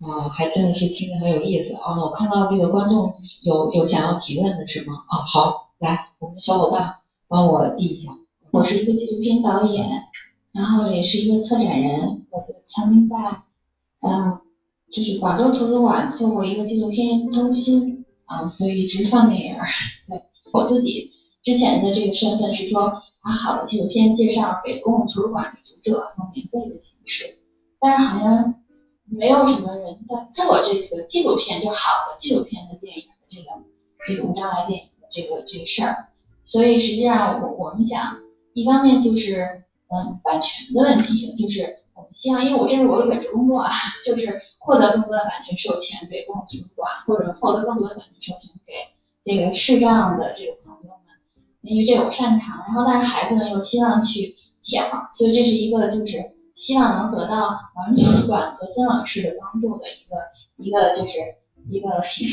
[0.00, 1.98] 啊，还真的是听着很有意思啊！
[1.98, 3.10] 我看到这个观众
[3.44, 4.94] 有有想要提问的是吗？
[5.08, 6.96] 啊，好，来，我们的小伙伴
[7.28, 8.12] 帮我递一下。
[8.56, 9.86] 我是一个纪录片导演，
[10.54, 12.26] 然后也是一个策展人。
[12.30, 13.14] 我曾经在，
[14.00, 14.40] 嗯，
[14.90, 19.54] 就是广州图书馆做过一个纪录片中心啊，所以一直放电影。
[20.08, 20.18] 对
[20.54, 21.10] 我自己
[21.44, 27.36] 之前的这个身份是说，把好的纪录片介绍给公共图书馆的读者，用免费的形式。
[27.78, 28.54] 但是好像
[29.04, 33.50] 没有什么人在做这个纪录片，就好的纪录片的电影的这个
[34.06, 36.08] 这个无障碍电影的这个这个事儿。
[36.42, 38.24] 所以实际上我我们想。
[38.56, 43.70] 一方面就是嗯版权的问题，就是我们希望，因为我这是我的本职工作啊，
[44.02, 48.72] 就是获得更多的版权授权给公共图书馆，或者获得更多的版权授权给
[49.22, 51.12] 这个视障的这个朋友们，
[51.60, 52.64] 因为这我擅长。
[52.66, 60.16] 然后但是孩子们又希望去讲，所以这是一个就是希望能得到盲人图书馆和孙老师的帮助的一个
[60.56, 61.12] 一个就是
[61.68, 61.90] 一个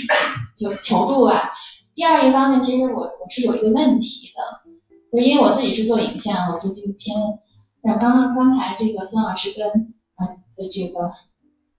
[0.56, 1.52] 就求助吧。
[1.94, 4.63] 第二一方面，其实我我是有一个问题的。
[5.14, 7.16] 就因为我自己是做影像，我做纪录片。
[7.84, 11.14] 那刚刚刚才这个孙老师跟嗯的这个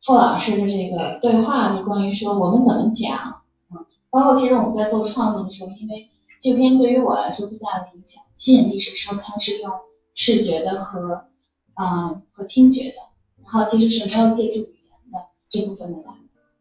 [0.04, 3.42] 傅老师的这个对话，就关于说我们怎么讲，
[3.72, 6.08] 嗯，包括其实我们在做创作的时候，因为
[6.40, 9.72] 纪录片对于我来说最大的影响吸引力是说它是用
[10.14, 11.24] 视觉的和
[11.74, 12.96] 嗯和听觉的，
[13.42, 15.18] 然后其实是没有借助语言的
[15.50, 16.14] 这部分的来，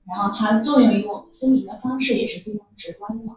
[0.07, 3.33] 然后它作用于我们心灵的方式也是非常直观的。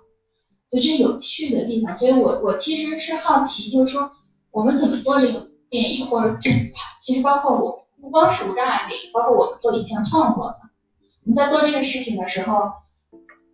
[0.68, 4.10] 就这有趣的地方，所以我我其实是好奇，就是说
[4.50, 6.50] 我们怎么做这个电影，或者这
[7.00, 10.58] 其实包括我不光是无障碍电影，包括我们做影像创作的，
[11.24, 12.70] 我们在做这个事情的时候，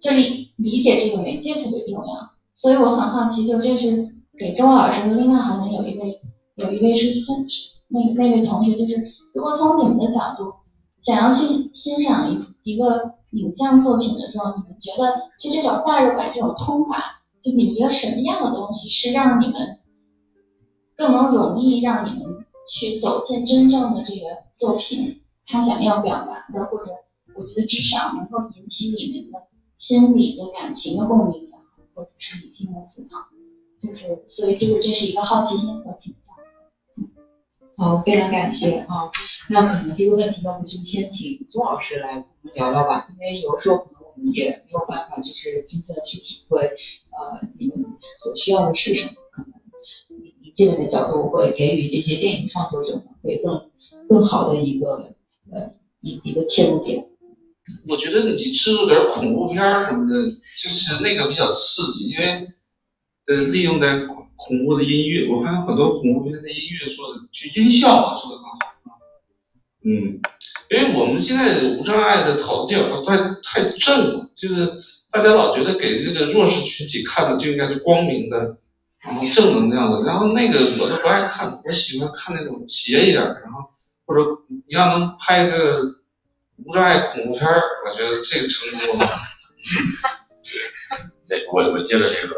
[0.00, 2.30] 就理理解这个媒介特别重要。
[2.54, 6.18] 所以我很好奇，就这是给周老师的，另外好像有一位
[6.56, 7.46] 有一位是孙
[7.88, 8.94] 那那位同学，就是
[9.34, 10.54] 如果从你们的角度
[11.02, 13.16] 想要去欣赏一一个。
[13.32, 17.00] 影像作品的时候，你们觉得就这种代入感、这种通感，
[17.42, 19.80] 就你们觉得什么样的东西是让你们
[20.96, 24.20] 更能容易让你们去走进真正的这个
[24.56, 26.92] 作品，他想要表达的，或者
[27.34, 29.38] 我觉得至少能够引起你们的
[29.78, 31.62] 心理的感情的共鸣也好，
[31.94, 33.18] 或者是理性的思考，
[33.80, 36.14] 就是所以就是这是一个好奇心和情
[37.76, 39.10] 好，非常感谢啊。
[39.48, 47.76] 那可能这个问题呢，我们就先请朱老师来我们聊聊吧，因为有时候可能我们也没有办法就是精确的去体会，呃，你们
[48.22, 49.52] 所需要的是什么，可能
[50.22, 53.70] 你你这边的角度会给予这些电影创作者们会更
[54.08, 55.14] 更好的一个
[55.50, 57.08] 呃一一个切入点。
[57.88, 62.48] 我觉得你制作点恐怖片什么的，就是那个比较刺激，因为
[63.26, 64.06] 呃利用在
[64.52, 68.58] 恐怖的音乐，我发现很多恐怖片的音乐做的，就音效做的很好。
[69.82, 70.20] 嗯，
[70.68, 74.70] 因为我们现在无障碍的讨论电影太太正了，就是
[75.10, 78.58] 大家老觉得给这个弱势群体看的就应该是光明的，
[79.02, 83.70] 然后正能量的，然后那个我都不爱看，我喜欢看那种邪一点，然后
[84.04, 85.80] 或者你要能拍个
[86.62, 89.08] 无障碍恐怖片我觉得这个成功了。
[91.26, 92.34] 对，我我接着这个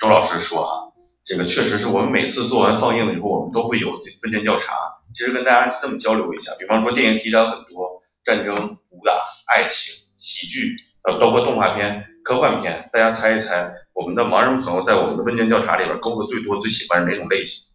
[0.00, 0.87] 周老师说啊。
[1.28, 3.90] 这个确实是我们每次做完放映了以后，我们都会有
[4.22, 4.72] 问卷调查。
[5.14, 9.12] 其实跟大家这么交流一下，比方说电影题材很多，战争、武打、
[9.46, 17.66] 爱情、喜剧，呃，包括动画片、科幻片，大家猜一猜，我们的盲人朋友在我们的问卷调查里边勾的最多、最喜欢是哪种类型？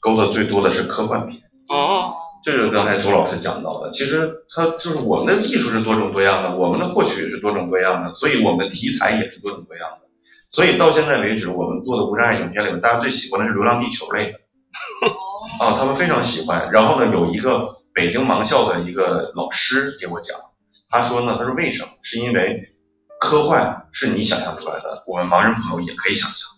[0.00, 1.40] 勾的最多的是科幻片。
[1.70, 2.14] 哦。
[2.44, 10.04] 这是刚才周老师讲到的，其实他就是我们的艺术是多种多样的，我们的获取也是多种多样的，所以我们的题材也是多种多样的。
[10.50, 14.38] 所以到现在为止，我们做的无障碍影片里面，大家最喜欢的是《流浪地球》类的。
[15.58, 16.70] 啊，他们非常喜欢。
[16.70, 20.38] 然后呢，有一个北京盲校的一个老师给我讲，
[20.90, 21.88] 他说呢，他说为什么？
[22.02, 22.68] 是因为
[23.20, 26.48] 科幻是你想象出来的，我们盲人朋友也可以想象。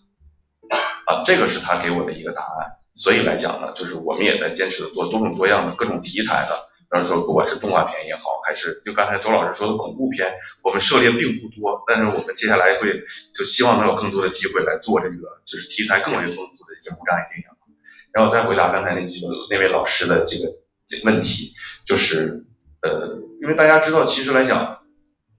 [1.06, 2.72] 啊，这个是他给我的一个答案。
[2.96, 6.56] 所以来讲呢，就是我们也在坚持做多种多样的各种题材的，
[6.90, 10.32] 比如说不管是动画片也好，还是就刚才周老师说的恐怖片，
[10.64, 12.88] 我们涉猎并不多，但是我们接下来会
[13.34, 17.46] 就希望能有更多的机会来做这个就是题材更为丰富的一些无障碍电影。
[18.12, 20.50] 然后再回答刚才那几个那位老师的这个
[21.04, 21.52] 问题，
[21.84, 22.46] 就是
[22.80, 24.78] 呃，因为大家知道，其实来讲，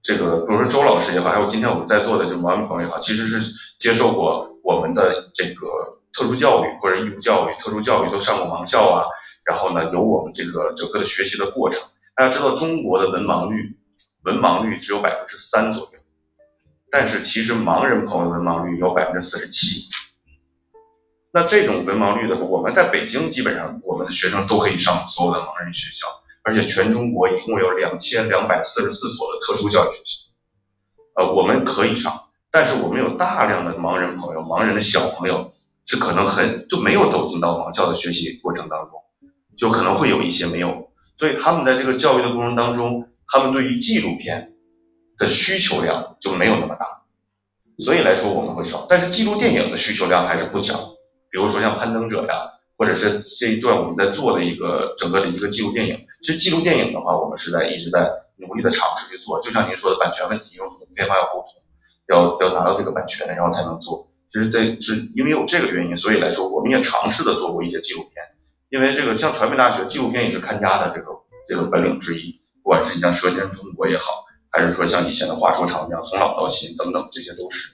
[0.04, 5.97] 这个比如说周老师也好，还有今天我们在座的这王文鹏也好，其实是接受过我们的这个。
[6.12, 9.04] 特殊教育或者义务教育、特殊教育都上过盲校啊，
[9.44, 11.80] 然后呢，有我们这个整个的学习的过程。
[12.14, 13.76] 大家知道中国的文盲率，
[14.24, 15.98] 文盲率只有百分之三左右，
[16.90, 19.88] 但是其实盲人朋友文盲率有百分之四十七。
[21.30, 26.06] 那这种文盲率的，我们在北京基本上我们的学生都可以上所有的盲人学校，
[26.42, 35.52] 而且全中国一共有两千两百四十四所的特殊教育学校，呃，我们可以上，但是我们有大量的盲人朋友、盲人的小朋友。
[35.88, 38.92] 是可能很就没有走进到盲校的学习过程当中，
[39.56, 44.52] 就可能会有一些没有，所以他们在这个教育的过程当中，他们对于纪录片
[45.18, 46.86] 的需求量就没有那么大，
[47.78, 50.74] 所以来说我们会少，但是纪录电影的需求量还是不小，
[51.30, 52.34] 比如说像攀登者呀，
[52.76, 61.62] 或者是这一段我们在做的一个整个的一个纪录电影，其实纪录电影的话，我们是在一直在努力的尝试去做，就像您说的版权问题，有很多地方要沟通，
[62.08, 64.07] 要要拿到这个版权，然后才能做。
[64.32, 68.24] 就是在是因为有这个原因，所以来说我们也尝试的做过一些纪录片。
[68.70, 71.06] 因为这个像传媒大学纪录片也是看家的这个
[71.48, 77.72] 这个本领之一，不管是你像《舌尖中国》也好，还是说像以前的话说长江从老到新等等，这些都是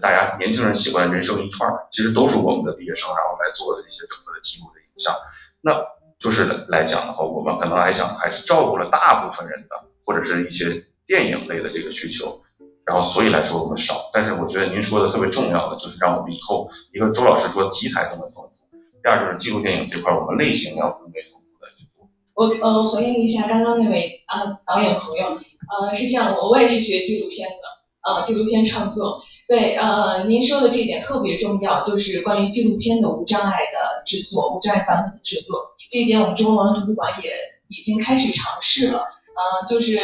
[0.00, 5.12] 大家年轻人喜欢人生一串，其实都是我们的毕业生然后来做的这些整个的记录的影像。
[5.60, 5.74] 那
[6.20, 12.40] 就是来讲的话，我们可能来讲还是照顾了大部分人的或者是一些电影类的这个需求。
[12.86, 22.06] 然后，所以来说我们少，但是我觉得您说的特别重要的就是让我们以后一个周老师说题材更为丰富，第二就是纪录电影这块我们类型要更为丰富的去做。
[22.36, 29.18] 我呃回应一下刚刚那位啊导演朋友，呃是这样，我我也是学纪录片的，呃纪录片创作，
[29.48, 35.58] 对呃您说的这一点特别重要，就是关于纪录片的无障碍的制作，无障碍版本的制作，
[35.90, 37.32] 这一点我们中国盲人图书馆也
[37.66, 39.98] 已经开始尝试了，呃就是。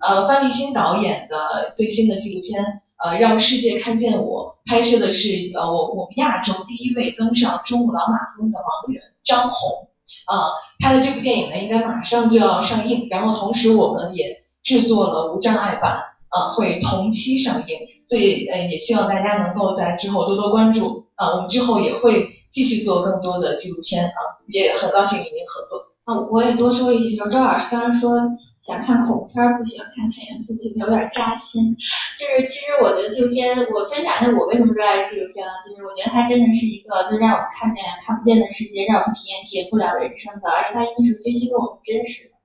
[0.00, 9.88] 呃，范立新导演的最新的纪录片，呃，让世界看见我，拍摄的是呃我我们亚洲第一位登上珠穆朗玛峰的盲人张红，
[10.26, 25.88] 啊，他的这部电影呢应该马上就要上映，然后同时我们也制作了无障碍版，啊，会同期上映，所以呃也希望大家能够在之后多多关注，啊，我们之后也会继续做更多的纪录片，啊，也很高兴与您合作。
[26.06, 28.10] 哦，我也多说一句，就是周老师刚刚说
[28.60, 31.76] 想看恐怖片，不喜欢看太严肃纪录片，有点扎心。
[32.18, 35.52] 就是其实我觉得纪录片，我分享一下我为什么热爱纪录片呢？
[35.64, 42.36] 就是我觉得它真的是一个，就让我们看见看不见的世界，让我们体验体验不了人生的，而且它因为是追求跟我们真实的。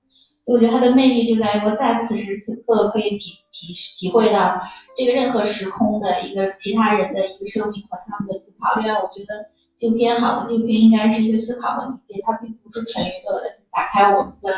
[0.45, 4.59] 所以我觉得它的魅力就在于我在此时此刻可以体体体会到
[4.95, 8.79] 这个任何时空的一个其他人的一个生命和他们的思考。
[8.79, 14.51] 另外，我觉得纪录片好的纪录片应该是一个思考的媒介，它并不是纯娱乐的，打开我们的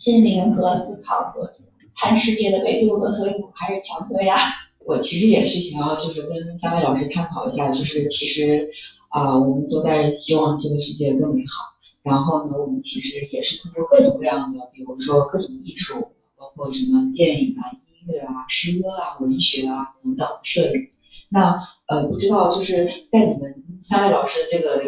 [0.00, 1.52] 心灵和思考和
[1.94, 3.12] 看世界的维度的。
[3.12, 4.38] 所以我还是强推啊。
[4.86, 8.70] 我其实也是想要就是跟三位老师探讨一下，就是其实
[9.10, 11.68] 啊、我们都在希望这个世界更美好。
[12.02, 20.88] 然后呢，我们其实也是通过各种各样的，比如说各种艺术，包括什么电影啊、音乐啊、诗歌啊、文学啊等等摄影。
[21.28, 24.80] 那呃，不知道就是在你们三位老师这个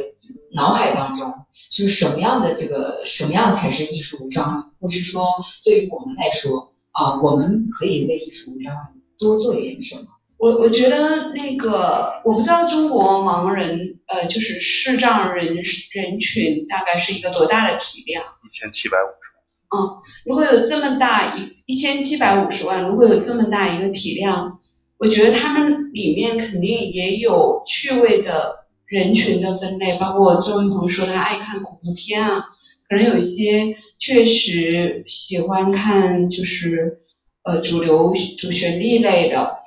[0.54, 1.34] 脑海当中，
[1.70, 5.24] 就是什么样的这个什么样才是艺术无障碍，或是说
[5.64, 8.70] 对于我们来说啊、我们可以为艺术家
[9.18, 10.02] 多做一点什么？
[10.36, 18.24] 我我觉得那个我不知道中国盲人呃就是视障人人群大概是一个多大的体量。
[18.44, 19.80] 一千七百五十万。
[19.80, 24.58] 嗯如果有这么大一一千七百五十万，如果有这么大一个体量，
[24.98, 32.44] 我觉得他们里面肯定也有趣味的人群的分类，包括周云鹏说他爱看恐怖片啊，
[32.88, 36.98] 可能有一些确实喜欢看就是
[37.44, 39.58] 呃主流主旋律类的，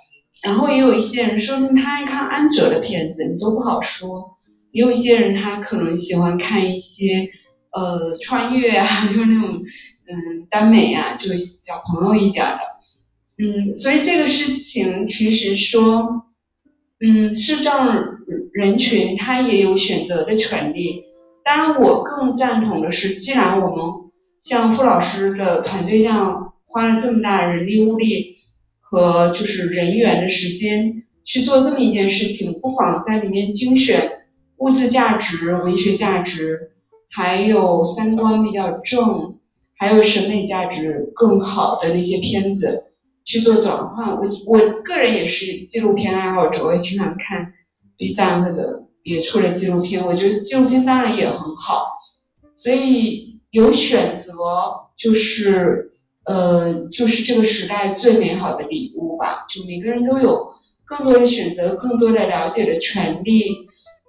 [0.43, 4.35] 然后也有一些人说明他爱看安哲的片子，你都不好说，
[4.71, 7.29] 也有一些人他可能喜欢看一些
[7.71, 9.61] 呃穿越啊， 就是那种
[10.07, 12.59] 嗯耽美啊，就是小朋友一点的，
[13.39, 16.25] 嗯，所以这个事情其实说，
[16.99, 18.03] 嗯，视障
[18.53, 21.03] 人群他也有选择的权利。
[21.45, 24.04] 当然，我更赞同的是，既然我们
[24.45, 28.37] 像傅老师的团队这样花了这么大人力物力
[28.79, 34.11] 和就是人员的时间去做这么一件事情，不妨在里面精选
[34.57, 36.73] 物质价值、文学价值，
[37.09, 39.39] 还有三观比较正，
[39.79, 42.83] 还有审美价值更好的那些片子
[43.25, 44.11] 去做转换。
[44.17, 47.53] 我我个人也是纪录片爱好者，我也经常看
[47.97, 51.87] B 站或者也出了纪录片，我觉得纪录片当然也很好，
[52.55, 54.33] 所以有选择
[54.97, 55.91] 就是
[56.25, 60.51] 呃就是这个时代最美好的礼物吧，就每个人都有
[60.83, 63.45] 更多的选择，更多的了解的权利，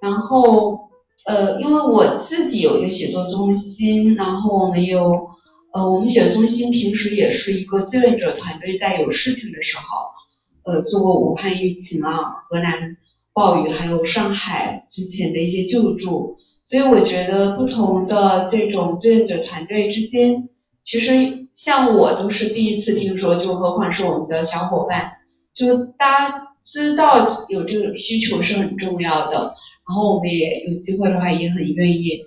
[0.03, 0.91] 然后
[1.27, 5.29] 呃因为我自己有一个写作中心，然后我们有
[5.73, 12.19] 呃我们写作中心平时也是一个志愿者团队，在有事情的时候，呃做过武汉疫情啊，
[12.51, 12.97] 河南。
[13.37, 20.49] 暴雨，还有上海之前的一些救助，所以我觉得不同的这种志愿者团队之间，
[20.85, 25.13] 其实像我都是第一次听说，就何况是我们的小伙伴，
[25.55, 29.55] 就大家知道有这个需求是很重要的，
[29.89, 32.25] 然后我们也有机会的话也很愿意，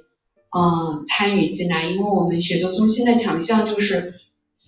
[0.56, 4.14] 嗯，参与进来，因为我们写作中心的强项就是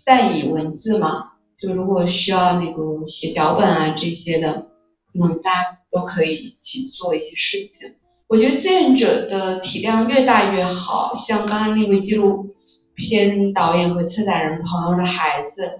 [0.06, 4.68] 善以文字嘛，就如果需要那个写脚本啊这些的，
[5.14, 5.78] 可能大家。
[5.94, 7.96] 都可以一起做一些事情。
[8.32, 12.56] 我觉得志愿者的体量越大越好，像刚刚那位纪录
[12.96, 15.78] 片导演和策展人朋友的孩子，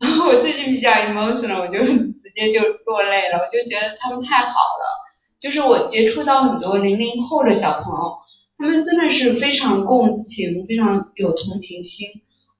[0.26, 5.10] 我最近比较 emotional，我就直接就落泪了，我就觉得他们太好了。
[5.38, 8.16] 就是我接触到很多零零后的小朋友，
[8.56, 12.08] 他们真的是非常共情，非常有同情心，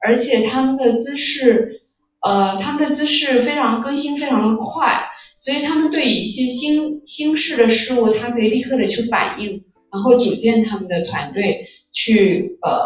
[0.04, 1.80] 而且他们的姿势，
[2.20, 5.09] 呃，他们的姿势非常更新，非常的快。
[5.40, 12.78] 所以他们对于一些新新式的事物，他可以立刻的去反应，然后组建他们的团队，去呃，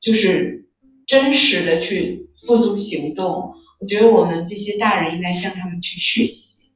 [0.00, 0.66] 就是
[1.06, 3.54] 真实的去付诸行动。
[3.80, 6.70] 我觉得我们这些大人应该向他们去学习。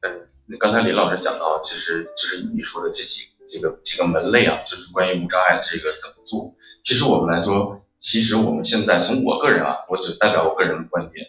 [0.00, 6.54] 嗯，刚才林老师讲到，其实就是你说的这几这个几个门类啊，就是关于无障碍这个怎么做。
[6.84, 11.26] 其实我们来说，其实我们现在从我个人啊，我只代表我个人的观点。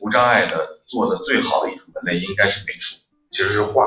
[0.00, 2.96] 无障碍的做的最好的艺术门类应该是美术，
[3.30, 3.86] 其实是画。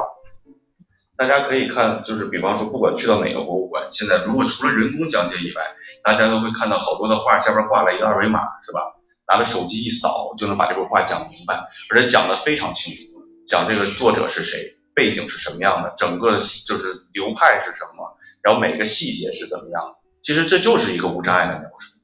[1.17, 5.61] 大家可以看，就是比方说，不管去到哪个博物馆，现在如果除了人工讲解以外，
[6.03, 8.95] 大家都会看到好多的画下边挂了一个二维码，是吧？
[9.27, 19.95] 拿着手机一扫就能把这幅画讲明白，而且讲的非常清楚，讲这个作者是谁，背景是什么样的，整个就是流派是什么，然后每个细节是怎么样。
[20.23, 21.97] 其实这就是一个无障碍的描述。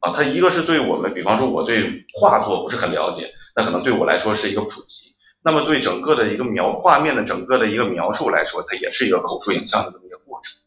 [0.00, 5.12] 啊，它一个是对我们，比方说我对画作不是很了解，那可能对我来说是一个普及。
[5.44, 10.60] 那么对整个的一个描画面的整个的一个描述来说，它也是一个口述影像的这么一个过程。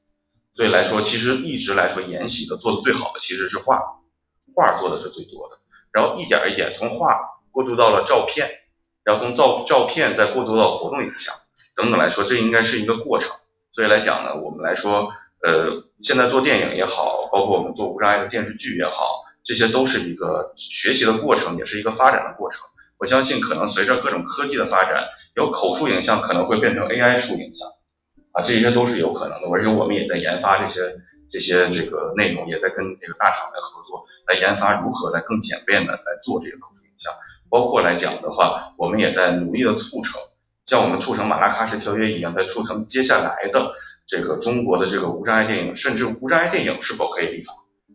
[0.54, 3.80] 所以来说，其实一直来说延禧的做的最好的其实是画，
[4.54, 5.58] 画做的是最多的。
[5.94, 7.18] 然后一点一点从画
[7.52, 8.50] 过渡到了照片，
[9.06, 11.34] 然后从照照片再过渡到活动影像
[11.76, 13.30] 等等来说，这应该是一个过程。
[13.72, 19.24] 所以来讲呢，我们来说，呃，现在做电影也好，包括我们做无障碍的电视剧也好。
[19.46, 22.62] 这些都是一个学习的过程，也是一个发展的过程。
[22.98, 25.04] 我相信，可能随着各种科技的发展，
[25.36, 27.68] 有口述影像可能会变成 AI 述影像，
[28.32, 29.50] 啊，这些都是有可能的。
[29.50, 30.96] 而且我们也在研发这些
[31.30, 37.14] 这些这个内容，也在跟这个大厂来合作，来研发如何来更简便的来做这个口述影像。
[37.50, 40.22] 包括来讲的话，我们也在努力的促成，
[40.66, 43.74] 像我们促成马拉喀什条约一样，在促成接下来的
[44.08, 47.54] 这个中国的这个无障碍电影，甚至无障碍电影是否可以立法，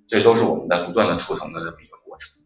[0.09, 1.90] 这都是我们在不断的促成的这么一。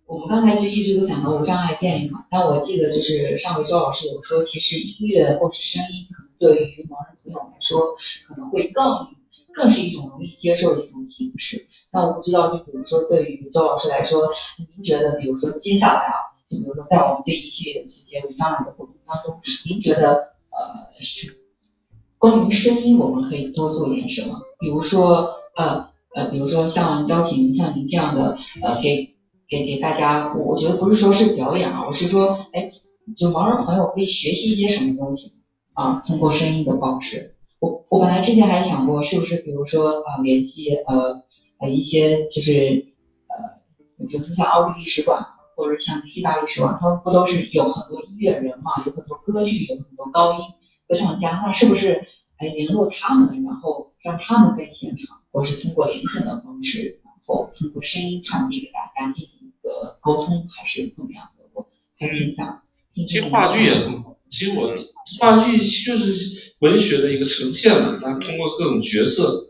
[0.07, 7.97] 我们刚才其实一直都讲到无障碍电影嘛，但我记得就是上回周老师有说，其实音乐或是声音，可能对于盲人朋友来说，
[8.29, 8.85] 可能会更
[9.55, 11.67] 更是一种容易接受的一种形式。
[11.91, 14.29] 那我不知道，就比如说对于周老师来说，
[14.77, 21.41] 您觉得，比如说接下来啊，就比如说在我们这一系列的这些无障碍的活动当中，您觉得呃是
[22.19, 24.39] 关于声音，我们可以多做点什么？
[24.61, 29.14] 比如说呃呃，比如说像邀请像您这样的呃给。
[29.49, 32.71] 给给大家，我我觉得不是说是表演啊，我是说，哎，
[33.17, 35.33] 就盲人朋友可以学习一些什么东西
[35.75, 36.03] 啊？
[36.07, 41.23] 通过声音的方式，我我本来之前还想过，是不是比如说啊，联系呃
[41.61, 42.87] 呃一些就是
[43.29, 45.23] 呃，比如说像奥地利使馆
[45.57, 50.39] 或者像意大利使馆，他们不都是有很多音乐人嘛，有很多歌剧，有很多高音
[50.89, 52.07] 歌唱家，那是不是
[52.39, 57.03] 哎联络他们，然后让他们在现场，或是通过连线的方式？
[57.27, 61.45] 否通过声音传递给大家进行一个沟通，还是怎么样的？
[61.55, 61.67] 我
[61.99, 62.35] 还是。
[63.07, 64.73] 其实话剧也很好，其实我
[65.19, 67.99] 话剧就是文学的一个呈现嘛。
[68.01, 69.47] 那通过各种角色，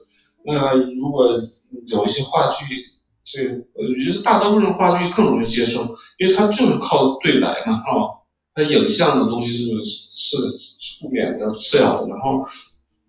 [0.47, 1.39] 那如果
[1.87, 2.65] 有一些话剧，
[3.27, 3.43] 这
[3.75, 5.83] 我觉得大多数人话剧更容易接受，
[6.19, 8.25] 因为它就是靠对白嘛，是吧？
[8.55, 10.37] 它影像的东西是是
[11.01, 12.47] 负面的、次要的，然后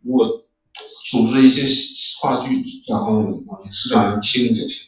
[0.03, 0.28] 如果
[1.16, 1.63] 组织一些。
[2.22, 3.22] 话剧，然后
[3.70, 4.88] 是让人听就行。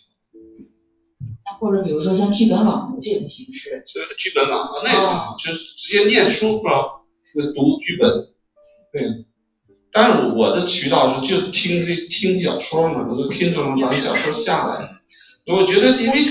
[1.46, 6.72] 那或者比如说像剧本朗读这种形式，这个剧本朗读那也、哦就是直接念书是吧？
[7.36, 8.10] 就读剧本，
[8.94, 9.26] 对。
[9.92, 14.90] 但是我的渠道是就听这听小说嘛，我就听着能把小说下来。
[15.46, 16.24] 我觉得因为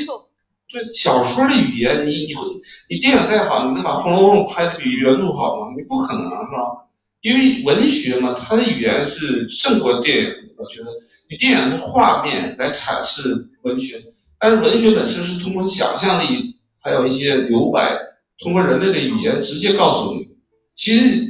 [0.73, 2.43] 对小说的语言，你你会
[2.89, 5.75] 你电影再好，你能把《红楼梦》拍的比原著好吗？
[5.77, 6.86] 你不可能是吧？
[7.23, 10.33] 因为文学嘛，它的语言是胜过电影。
[10.59, 10.87] 我觉得
[11.29, 14.01] 你电影是画面来阐释文学，
[14.41, 17.99] 但是文学本身是通过想象力，还有一些留白，
[18.39, 20.29] 通过人类的语言直接告诉你。
[20.75, 21.25] 其实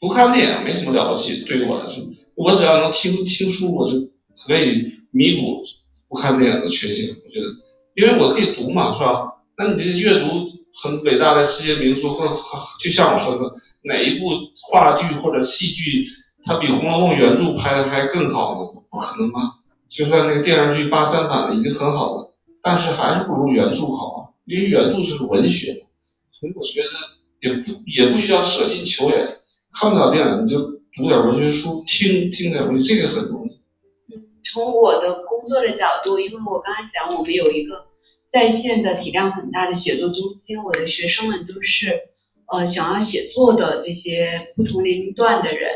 [0.00, 2.04] 不看电影没什么了不起，对于我来说，
[2.34, 3.98] 我只要能听听书，我就
[4.46, 5.64] 可以弥补
[6.08, 7.08] 不看电影的缺陷。
[7.08, 7.48] 我觉得，
[7.94, 9.34] 因为我可以读嘛，是吧？
[9.58, 10.46] 那你这阅读
[10.82, 12.28] 很伟大的世界名著，更
[12.80, 13.54] 就像我说的。
[13.82, 14.26] 哪一部
[14.70, 16.04] 话剧或者戏剧，
[16.44, 18.82] 它比《红楼梦》原著拍的还更好呢？
[18.90, 19.40] 不可能吧？
[19.88, 25.72] 就算那个电视剧八三版的已经很好了，但是还是不如原著好啊，因为原著就是文学。
[26.38, 26.88] 所以我觉得
[27.40, 29.26] 也不也不需要舍近求远，
[29.72, 30.60] 看不了电影你就
[30.96, 33.50] 读点文学书，听听点文学，这个很容易。
[34.52, 37.86] 从我的工作的角度，因为我刚才讲我们有一个
[38.32, 42.00] 在线的体量很大的写作中心，我的学生们都是。
[42.50, 45.70] 呃，想要写作的这些不同年龄段的人，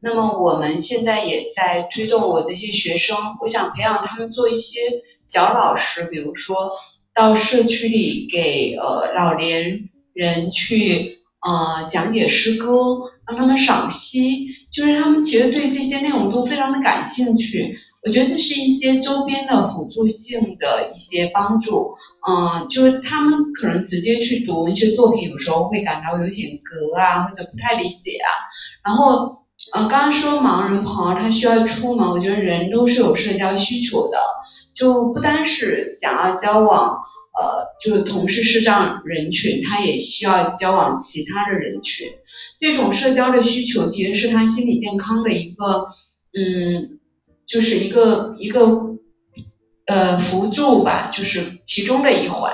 [0.00, 4.80] 那么我们现在也在推动我这些学生，我想培养他们做一些
[5.28, 6.70] 小老师，比如说
[7.14, 17.78] 到社区里给呃老年人去呃讲解诗歌，让他们赏析，就是他们其实对这些内容都非常的感兴趣。
[18.06, 21.94] 我觉得这是一些周边的辅助性的一些帮助，
[22.28, 28.28] 嗯，就是他们可能直接去读文学作品，有时候会感到有点隔啊，或者不太理解啊。
[28.84, 29.38] 然后，
[29.72, 34.18] 呃，刚刚说盲人朋友他需要出门，我觉得人都是有社交需求的，
[34.76, 36.98] 就不单是想要交往，
[37.40, 42.06] 呃，就是同是视障人群，他也需要交往其他的人群。
[42.60, 45.86] 这种社交的需求其实是他心理健康的一个，
[46.38, 46.93] 嗯。
[47.46, 48.60] 就是一个一个
[49.86, 52.52] 呃辅助吧，就是其中的一环。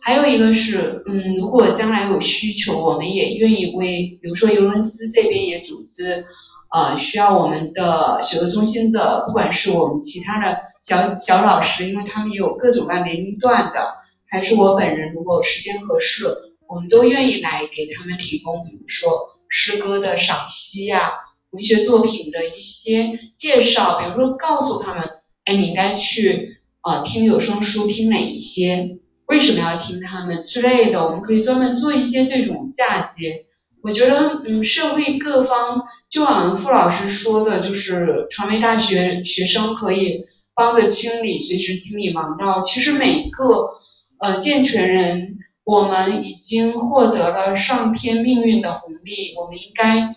[0.00, 6.24] 还有一个是，嗯，如果将来有需求，我们也愿意为，比如说尤伦斯这边也组织，
[6.72, 13.94] 呃，需要我们的写作中心的，不管是我们其他的小小老师，因为他们也有各种各样年龄段的，
[14.30, 16.24] 还是我本人，如果时间合适，
[16.68, 19.10] 我们都愿意来给他们提供，比如说
[19.50, 21.12] 诗歌的赏析呀。
[21.50, 25.04] 文学作品的一些介绍，比如说告诉他们，
[25.44, 33.44] 哎，你应该去呃听有声书，听哪一些，为什么要听他们之类的，我们可以专门做一些这种嫁接。
[33.82, 40.24] 我觉得，嗯，社会各方，就像傅老师说的，就是传媒大学学生可以
[40.54, 42.62] 帮着清理，随时清理盲道。
[42.64, 43.70] 其实每个
[44.18, 50.16] 呃健全人，我们已经获得了上天命运的红利，我们应该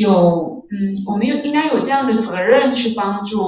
[0.00, 3.38] 有嗯，我们有应该有这样的责任去帮助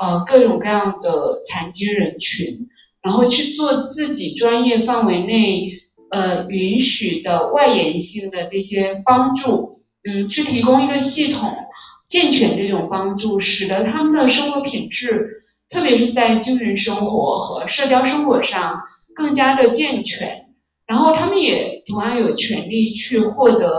[0.00, 2.68] 呃各种各样的残疾人群，
[3.02, 5.72] 然后去做自己专业范围内
[6.10, 11.54] 呃允许的外延性的这些帮助，嗯，去提供一个系统。
[12.08, 18.80] 健全这种帮助，使得他们的生活品质，特别是在精神生活和社交生活上
[19.14, 20.46] 更加的健全。
[20.88, 23.70] 然后他们也同样有权利去获得，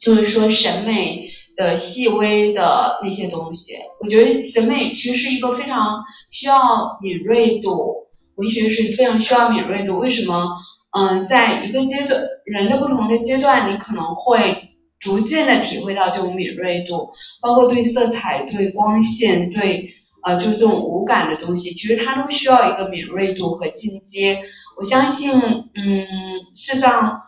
[0.00, 3.74] 就是说审美的细微的那些东西。
[4.00, 9.98] 我觉得审美其实是一个非常需要敏锐度，文学是非常需要敏锐度。
[9.98, 10.48] 为什么？
[10.92, 14.62] 嗯，在一个阶段，人的不同的阶段，你可能会。
[14.98, 17.10] 逐渐的体会到这种敏锐度，
[17.42, 19.90] 包括对色彩、对光线、对
[20.24, 24.42] 呃，就是这种无感的东西，其实它都需要一个敏锐度和进阶。
[24.76, 25.30] 我相信，
[25.74, 26.06] 嗯，
[26.56, 27.20] 世上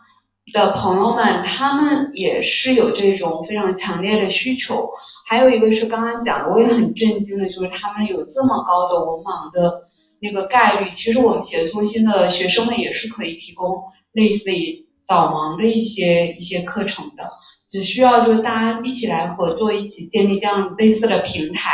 [0.53, 4.89] 的朋友们，他们也是有这种非常强烈的需求。
[5.27, 9.87] 还有一个是刚刚讲的，我也很震惊的，就是他们有这么高的文盲的
[10.21, 10.91] 那个概率。
[10.95, 13.83] 其实我们写作中心的学生们也是可以提供
[14.13, 17.29] 类似于导盲的一些一些课程的。
[17.67, 21.71] 只需要就是大家一起来合作，一起建立这样类似的平台。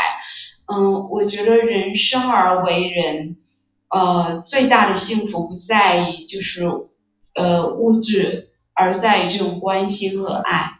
[0.65, 3.38] 嗯，我觉得人生而为人，
[3.89, 6.65] 呃，最大的幸福不在于就是
[7.34, 8.44] 呃物质，
[8.76, 10.80] 而在于这种关心和爱。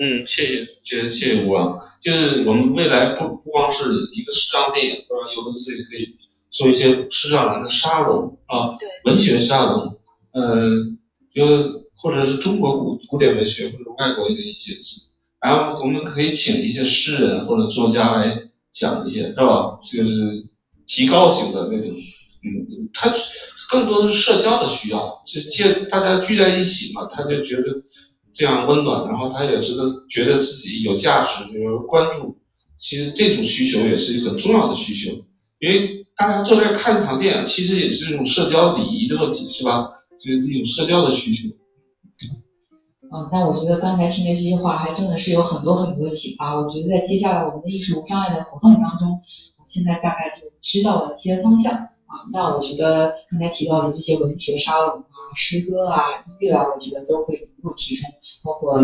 [0.00, 1.78] 嗯，谢谢，谢谢谢谢吴王。
[2.02, 3.84] 就是我们未来不不光是
[4.14, 6.16] 一个视障电影，或者有的时候也可以
[6.50, 9.98] 做一些视障人的沙龙啊，文学沙龙，
[10.32, 10.98] 嗯，
[11.32, 11.84] 就是。
[11.96, 14.74] 或者是中国古古典文学或者外国的一些，
[15.40, 18.42] 然后我们可以请一些诗人或者作家来
[18.74, 19.78] 讲一些，是吧？
[19.82, 20.44] 就是
[20.86, 21.96] 提高型的那种，
[22.44, 23.12] 嗯，他
[23.70, 27.82] 更多的是社交的需要，是见大家聚在一起嘛，他就觉得
[28.32, 32.36] 这样温暖，然后他也觉得觉得自己有价值，比如关注。
[32.76, 35.12] 其实这种需求也是一个很重要的需求，
[35.60, 39.88] 因为大家坐在看一场电影，其实也是一种社交礼仪的问题，是吧？
[40.20, 41.48] 就是一种社交的需求。
[43.14, 46.56] 嗯，那我觉得刚才听的这些话，还真的是有很多很多的启发。
[46.56, 49.20] 我觉得在接下来我们的艺术无障碍的活动当中，
[49.64, 52.26] 现在大概就知道了一些方向啊。
[52.32, 58.10] 那我觉得刚才提到的这些文学沙龙啊、诗歌啊、音乐啊，我觉得都会融入其中，
[58.42, 58.78] 包括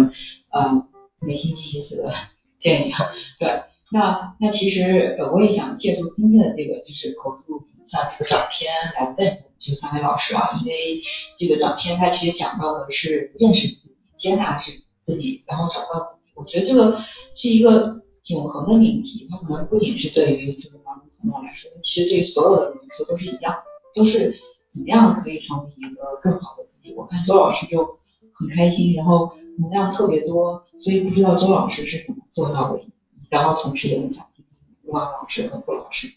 [0.51, 0.87] 呃
[1.21, 2.11] 每星期一次的
[2.59, 2.95] 电影。
[3.39, 3.63] 对，
[3.93, 11.01] 那那其实呃我也想借助今天的这个就是口述像这个短片来问就三位老师啊，因为
[11.39, 13.91] 这个短片它其实讲到的是认识自己。
[14.21, 14.71] 接纳自
[15.07, 16.33] 自己，然后找到自己。
[16.35, 17.03] 我觉得这个
[17.33, 23.55] 是一个永恒的命题，它可能不仅是对于这个盲朋友来说，其实对所有的人来说都是一样，
[23.95, 24.35] 都是
[24.69, 26.95] 怎么样可以成为一个更好的自己。
[26.95, 27.99] 我看周老师就
[28.33, 32.83] 很开心，然后能量特别多，所以不知道周老师是怎么做到的。
[33.29, 36.09] 然后同时也很想听听王老师和顾老师。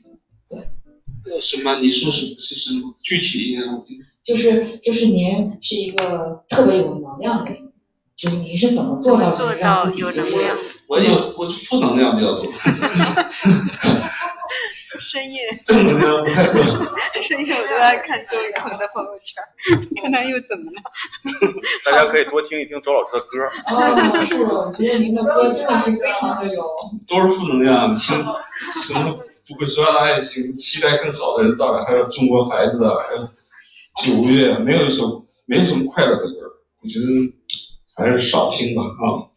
[0.50, 0.60] 对。
[1.26, 1.80] 呃，什么？
[1.80, 2.36] 你说什么？
[2.38, 2.96] 是什么？
[3.04, 4.00] 具体一点，我听。
[4.24, 7.72] 就是就是您是一个特别有能量的人。
[8.16, 10.56] 就是您是怎么做到做到有能量？
[10.88, 12.46] 我有我负能量比较多。
[15.02, 15.42] 深夜。
[17.24, 19.44] 深夜我都在看周雨彤的朋友圈，
[20.02, 20.82] 看他又怎么了。
[21.86, 23.48] 大家可以多听一听周老师的歌。
[23.68, 26.64] 哦，是，我觉得您的歌真的是非常的有。
[27.08, 28.24] 都是负能量，听
[28.84, 29.18] 什么
[29.48, 33.28] 不会说爱情，期待更好的人到来，还有中国孩子啊，还有
[34.04, 36.28] 九月，没有一首没有什么快乐的歌，
[36.82, 37.06] 我觉得。
[37.96, 39.30] 还是少听吧啊。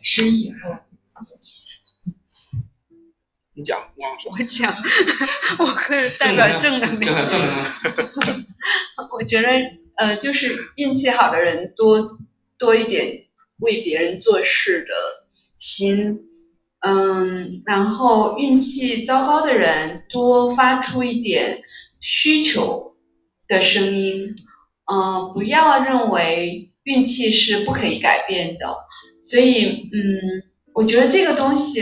[0.00, 0.48] 失忆。
[3.62, 3.78] 你讲，
[4.30, 4.76] 我讲，
[5.58, 7.28] 我可以代表正能量。
[7.28, 7.72] 正能量。
[9.18, 9.48] 我觉得
[9.96, 12.06] 呃，就是运气好的人多
[12.58, 13.24] 多一点
[13.60, 14.94] 为别人做事的
[15.60, 16.18] 心，
[16.80, 21.62] 嗯，然后运气糟糕的人多发出一点
[22.00, 22.94] 需求
[23.46, 24.34] 的声音，
[24.92, 26.68] 嗯，不要认为。
[26.84, 28.66] 运气是不可以改变的，
[29.22, 30.42] 所以，嗯，
[30.74, 31.80] 我觉得这个东西，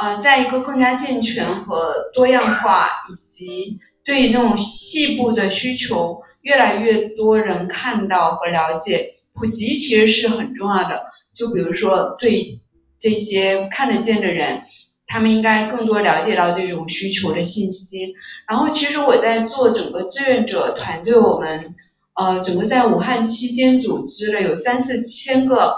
[0.00, 11.04] 呃，在一个更加健全和多样化，以及对于那种细部的需求越来越多人看到和了解，普及其实是很重要的。
[11.34, 12.60] 就比如说，对
[13.00, 14.62] 这些看得见的人，
[15.06, 18.14] 他们应该更多了解到这种需求的信息。
[18.48, 21.74] 然后，其实我在做整个志愿者团队，我们。
[22.14, 25.76] 呃，整个在武汉期间组织了有三四千个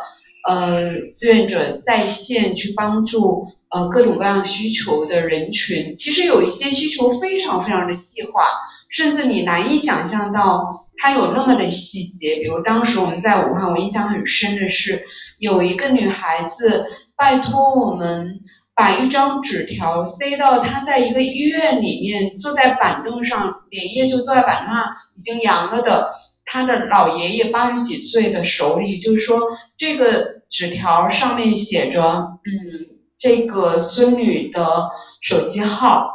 [0.49, 5.97] 呃志愿者在线去帮助呃各种各样需求的人群。
[5.99, 8.47] 其实有一些需求非常非常的细化，
[8.89, 12.37] 甚至你难以想象到它有那么的细节。
[12.37, 15.05] 比如当时我们在武汉，我印象很深的是
[15.39, 18.41] 有一个女孩子拜托我们。
[18.77, 26.13] 把一张纸条塞到他在一个医院里面坐在板凳上，连夜就坐在板凳上已经阳了的
[26.45, 29.41] 他的老爷爷八十几岁的手里，就是说
[29.79, 32.94] 这个纸条上面写着，嗯，
[33.25, 34.91] 这个孙女的
[35.23, 36.13] 手机号，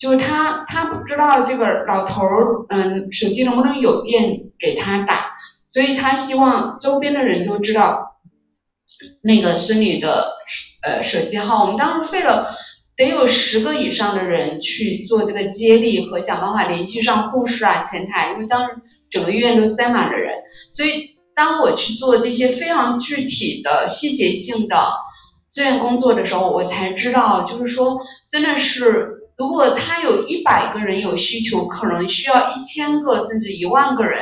[0.00, 5.32] 就是他他不知道这个老头儿，嗯，手机能不能有电给他打，
[5.70, 8.16] 所以他希望周边的人都知道
[9.22, 10.24] 那个孙女的。
[10.80, 12.54] 呃，手机号，我们当时费了
[12.96, 18.76] 得有十个以上的人去做这个接力和想办法联系上护士啊、前台，因为当时
[19.10, 20.32] 整个医院都塞满了人，
[20.72, 24.76] 所以当我去做这些非常具体的细节性的
[25.52, 34.20] 志愿工作的时候，我才知道，就是说，真的是，如果他有一百个人有需求，可能需要一千个甚至一万个人。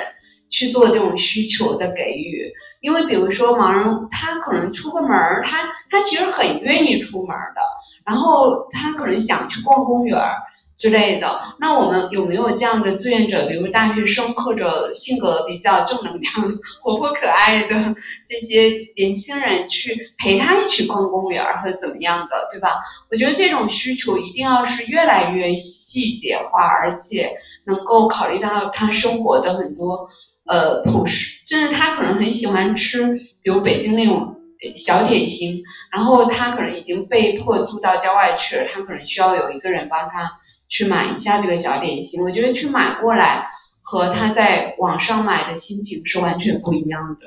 [0.49, 5.59] 去做这种需求的给予，因为比如说盲人，他可能出个门儿，他
[5.91, 7.61] 他其实很愿意出门的，
[8.07, 10.31] 然后他可能想去逛公园儿
[10.77, 11.41] 之类的。
[11.59, 16.33] 那我们有没有这样的志愿者，比如大学生或者性格比较正能量、
[16.83, 17.95] 活泼可爱的
[18.29, 22.71] 这些年轻人去陪他一起逛公园或者怎么样的，对吧？
[23.11, 27.33] 我觉得这种需求一定要是越来越细节化，而且
[27.65, 30.09] 能够考虑到他生活的很多。
[30.49, 34.37] 呃，朴实，甚至他可能很喜欢吃，比如北京那种
[34.77, 35.61] 小点心，
[35.91, 40.31] 然后他可能已经被迫住到郊外去了，他可能需要有一个人帮他
[40.69, 42.23] 去买一下这个小点心。
[42.23, 43.49] 我觉得去买过来
[43.83, 47.27] 和他在网上买的心情是完全不一样的。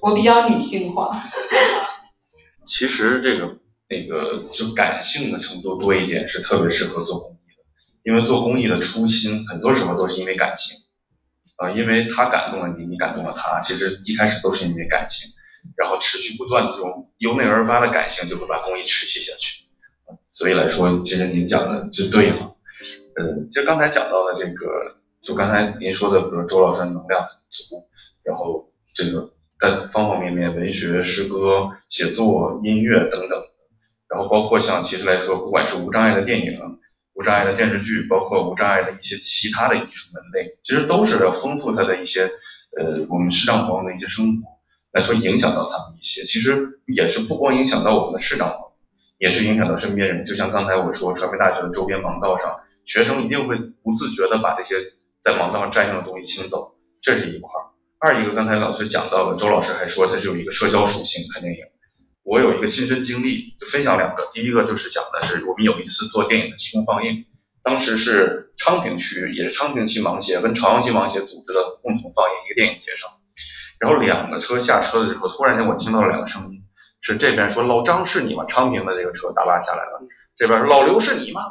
[0.00, 1.22] 我比较女性化。
[2.66, 7.62] 其实这个那个就感性的程度多一点是特别适合做公益的，
[8.04, 10.78] 因为做公益的初心很多时候都是因为感情。
[11.56, 15.30] 啊，因为他感动了你，你感动了他，其实一开始都是因为感情，
[15.76, 19.61] 然后持续不断的这种由内而发的感性就会把公益持续下去。
[20.32, 22.54] 所以来说，其实您讲的就对了。
[23.14, 27.86] 呃，就刚才讲到的这个，就刚才您说的，比如周老师能量很足，
[28.24, 29.30] 然后这个
[29.60, 33.44] 在方方面面，文学、诗歌、写作、音乐等等，
[34.08, 36.58] 然后包括像其实来说，不管是无障碍的电影。
[37.14, 42.22] 无障碍的电视剧，包括无障碍的一些其他的艺术门类，其实都是要丰富他的一些
[42.80, 44.48] 呃我们视障朋友的一些生活，
[44.92, 48.71] 来说影响到他们一些，其实也是不光影响到我们的视障朋友，
[49.22, 50.26] 也是影响到身边人。
[50.26, 54.74] 就像刚才我说，传媒大学的周边盲道上，学生一定会不自觉的把这些
[55.22, 57.70] 在盲道上占用的东西清走，这是一块儿。
[58.00, 61.60] 二一个，刚才老师讲到了，周老师还说它是有一个社交属性，看电影。
[62.24, 64.28] 我有一个亲身经历，就分享两个。
[64.32, 67.24] 第一个就是讲的是我们有一次做电影的集中放映，
[67.62, 73.10] 当时是昌平区，也是昌平区盲协跟朝阳区盲协组织的共同放映一个电影节上。
[73.78, 76.62] 然后两个车下车的时候，突然间我听到了两个声音，
[77.02, 78.46] 是这边说老张是你吗？
[78.48, 80.00] 昌平的这个车大拉下来了，
[80.36, 81.42] 这边说老刘是你吗？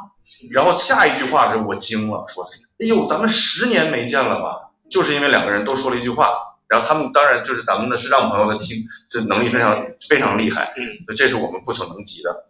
[0.50, 2.44] 然后下一句话是我惊了，说
[2.80, 4.70] 哎呦咱们十年没见了吧？
[4.90, 6.48] 就是因为两个人都说了一句话。
[6.68, 12.44] 然后他们当然就是咱们的视障朋友的听，这能力非常非常厉害，嗯，这是我们不可能及的。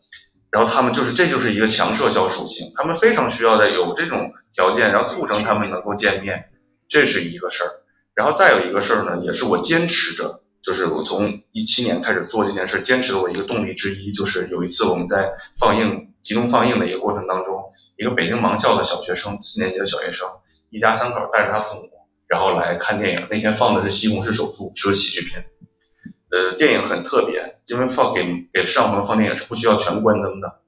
[0.48, 6.44] 然后他们就是这就是一个强社交属性，他们非常需要的有这种条件，然后促成他们能够见面，
[6.88, 7.70] 这是一个事儿。
[8.14, 20.28] 然后再有一个事儿呢，也是我坚持着，就是我从一七年开始做这件事，坚持的我一个动力之一，就是有一次我们在放映集中放映的一个过程当中，一个北京盲校的小学生，四年级的小学生，
[20.70, 21.88] 一家三口带着他父母。
[22.28, 25.44] 然后来看电影，那天放的是《西红柿首富》，是个喜剧片。
[26.30, 30.60] 呃，电影很特别，因为放给给摄像朋友放电影是不需要全关灯的，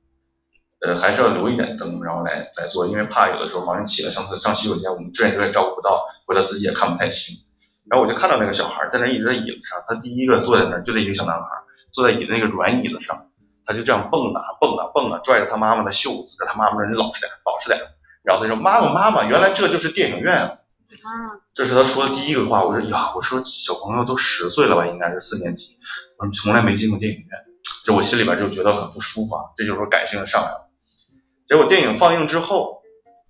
[0.80, 7.36] 呃，还是要留一点灯，然后来来做，因为怕有的时候盲人起来上厕上洗手间，我们志愿者也照顾不到，或者自己也看不太清。
[7.90, 11.46] 然后我就看到那个小孩在那一直在椅子上，他第一个坐在那儿，就那一个小男孩
[11.92, 13.26] 坐在椅子那个软椅子上，
[13.66, 17.80] 他就这样蹦啊蹦啊蹦啊，拽着他妈妈的袖子，让他妈妈说你老实点，老实点。
[18.22, 20.58] 然后他说妈妈妈妈，原来这就是电影院啊。
[21.52, 22.64] 这是他说的第一个话。
[22.64, 25.76] 我说呀，我说小朋友都十岁了吧，应该是四年级。
[26.18, 27.28] 我说从来没进过电影院，
[27.84, 29.42] 这我心里边就觉得很不舒服啊。
[29.56, 30.70] 这就是说感性的上来了。
[31.46, 32.80] 结果电影放映之后，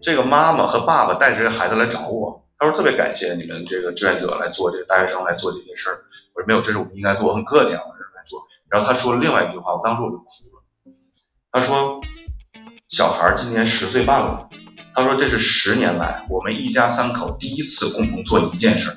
[0.00, 5.98] 这个妈妈和爸爸带着孩子来找我，他说特别感谢你们这个志愿者来做这个大学生来做这些事儿。
[6.34, 8.42] 我说没有，这是我们应该做，很客气啊，我说来做。
[8.70, 10.24] 然后他说了另外一句话，我当时我就哭
[10.54, 10.92] 了。
[11.52, 12.00] 他说
[12.88, 14.48] 小孩今年十岁半了。
[14.96, 18.96] 他说：“这是十年来我们一家三口第一次共同做一件事儿。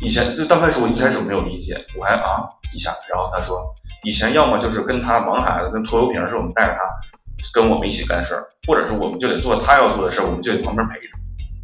[0.00, 2.94] 以前就刚开始我一开始没有理解，我还啊一下。
[3.08, 3.60] 然后他说，
[4.04, 6.80] 以前要么就是跟他忙孩子，跟拖油瓶似的，我们带着他
[7.52, 11.08] 跟我们一起干事儿，或者是我们就得做他要做的事儿，我们就得旁边陪着。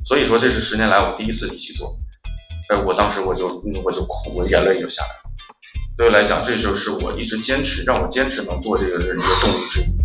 [0.06, 1.98] 所以说这是十年来我第一次一起做，
[2.68, 5.26] 哎，我当时我就我就哭，我眼泪就下来了。
[5.96, 9.95] 所以来讲，这就是我一直坚持让我坚持能做这个的一个动力之一。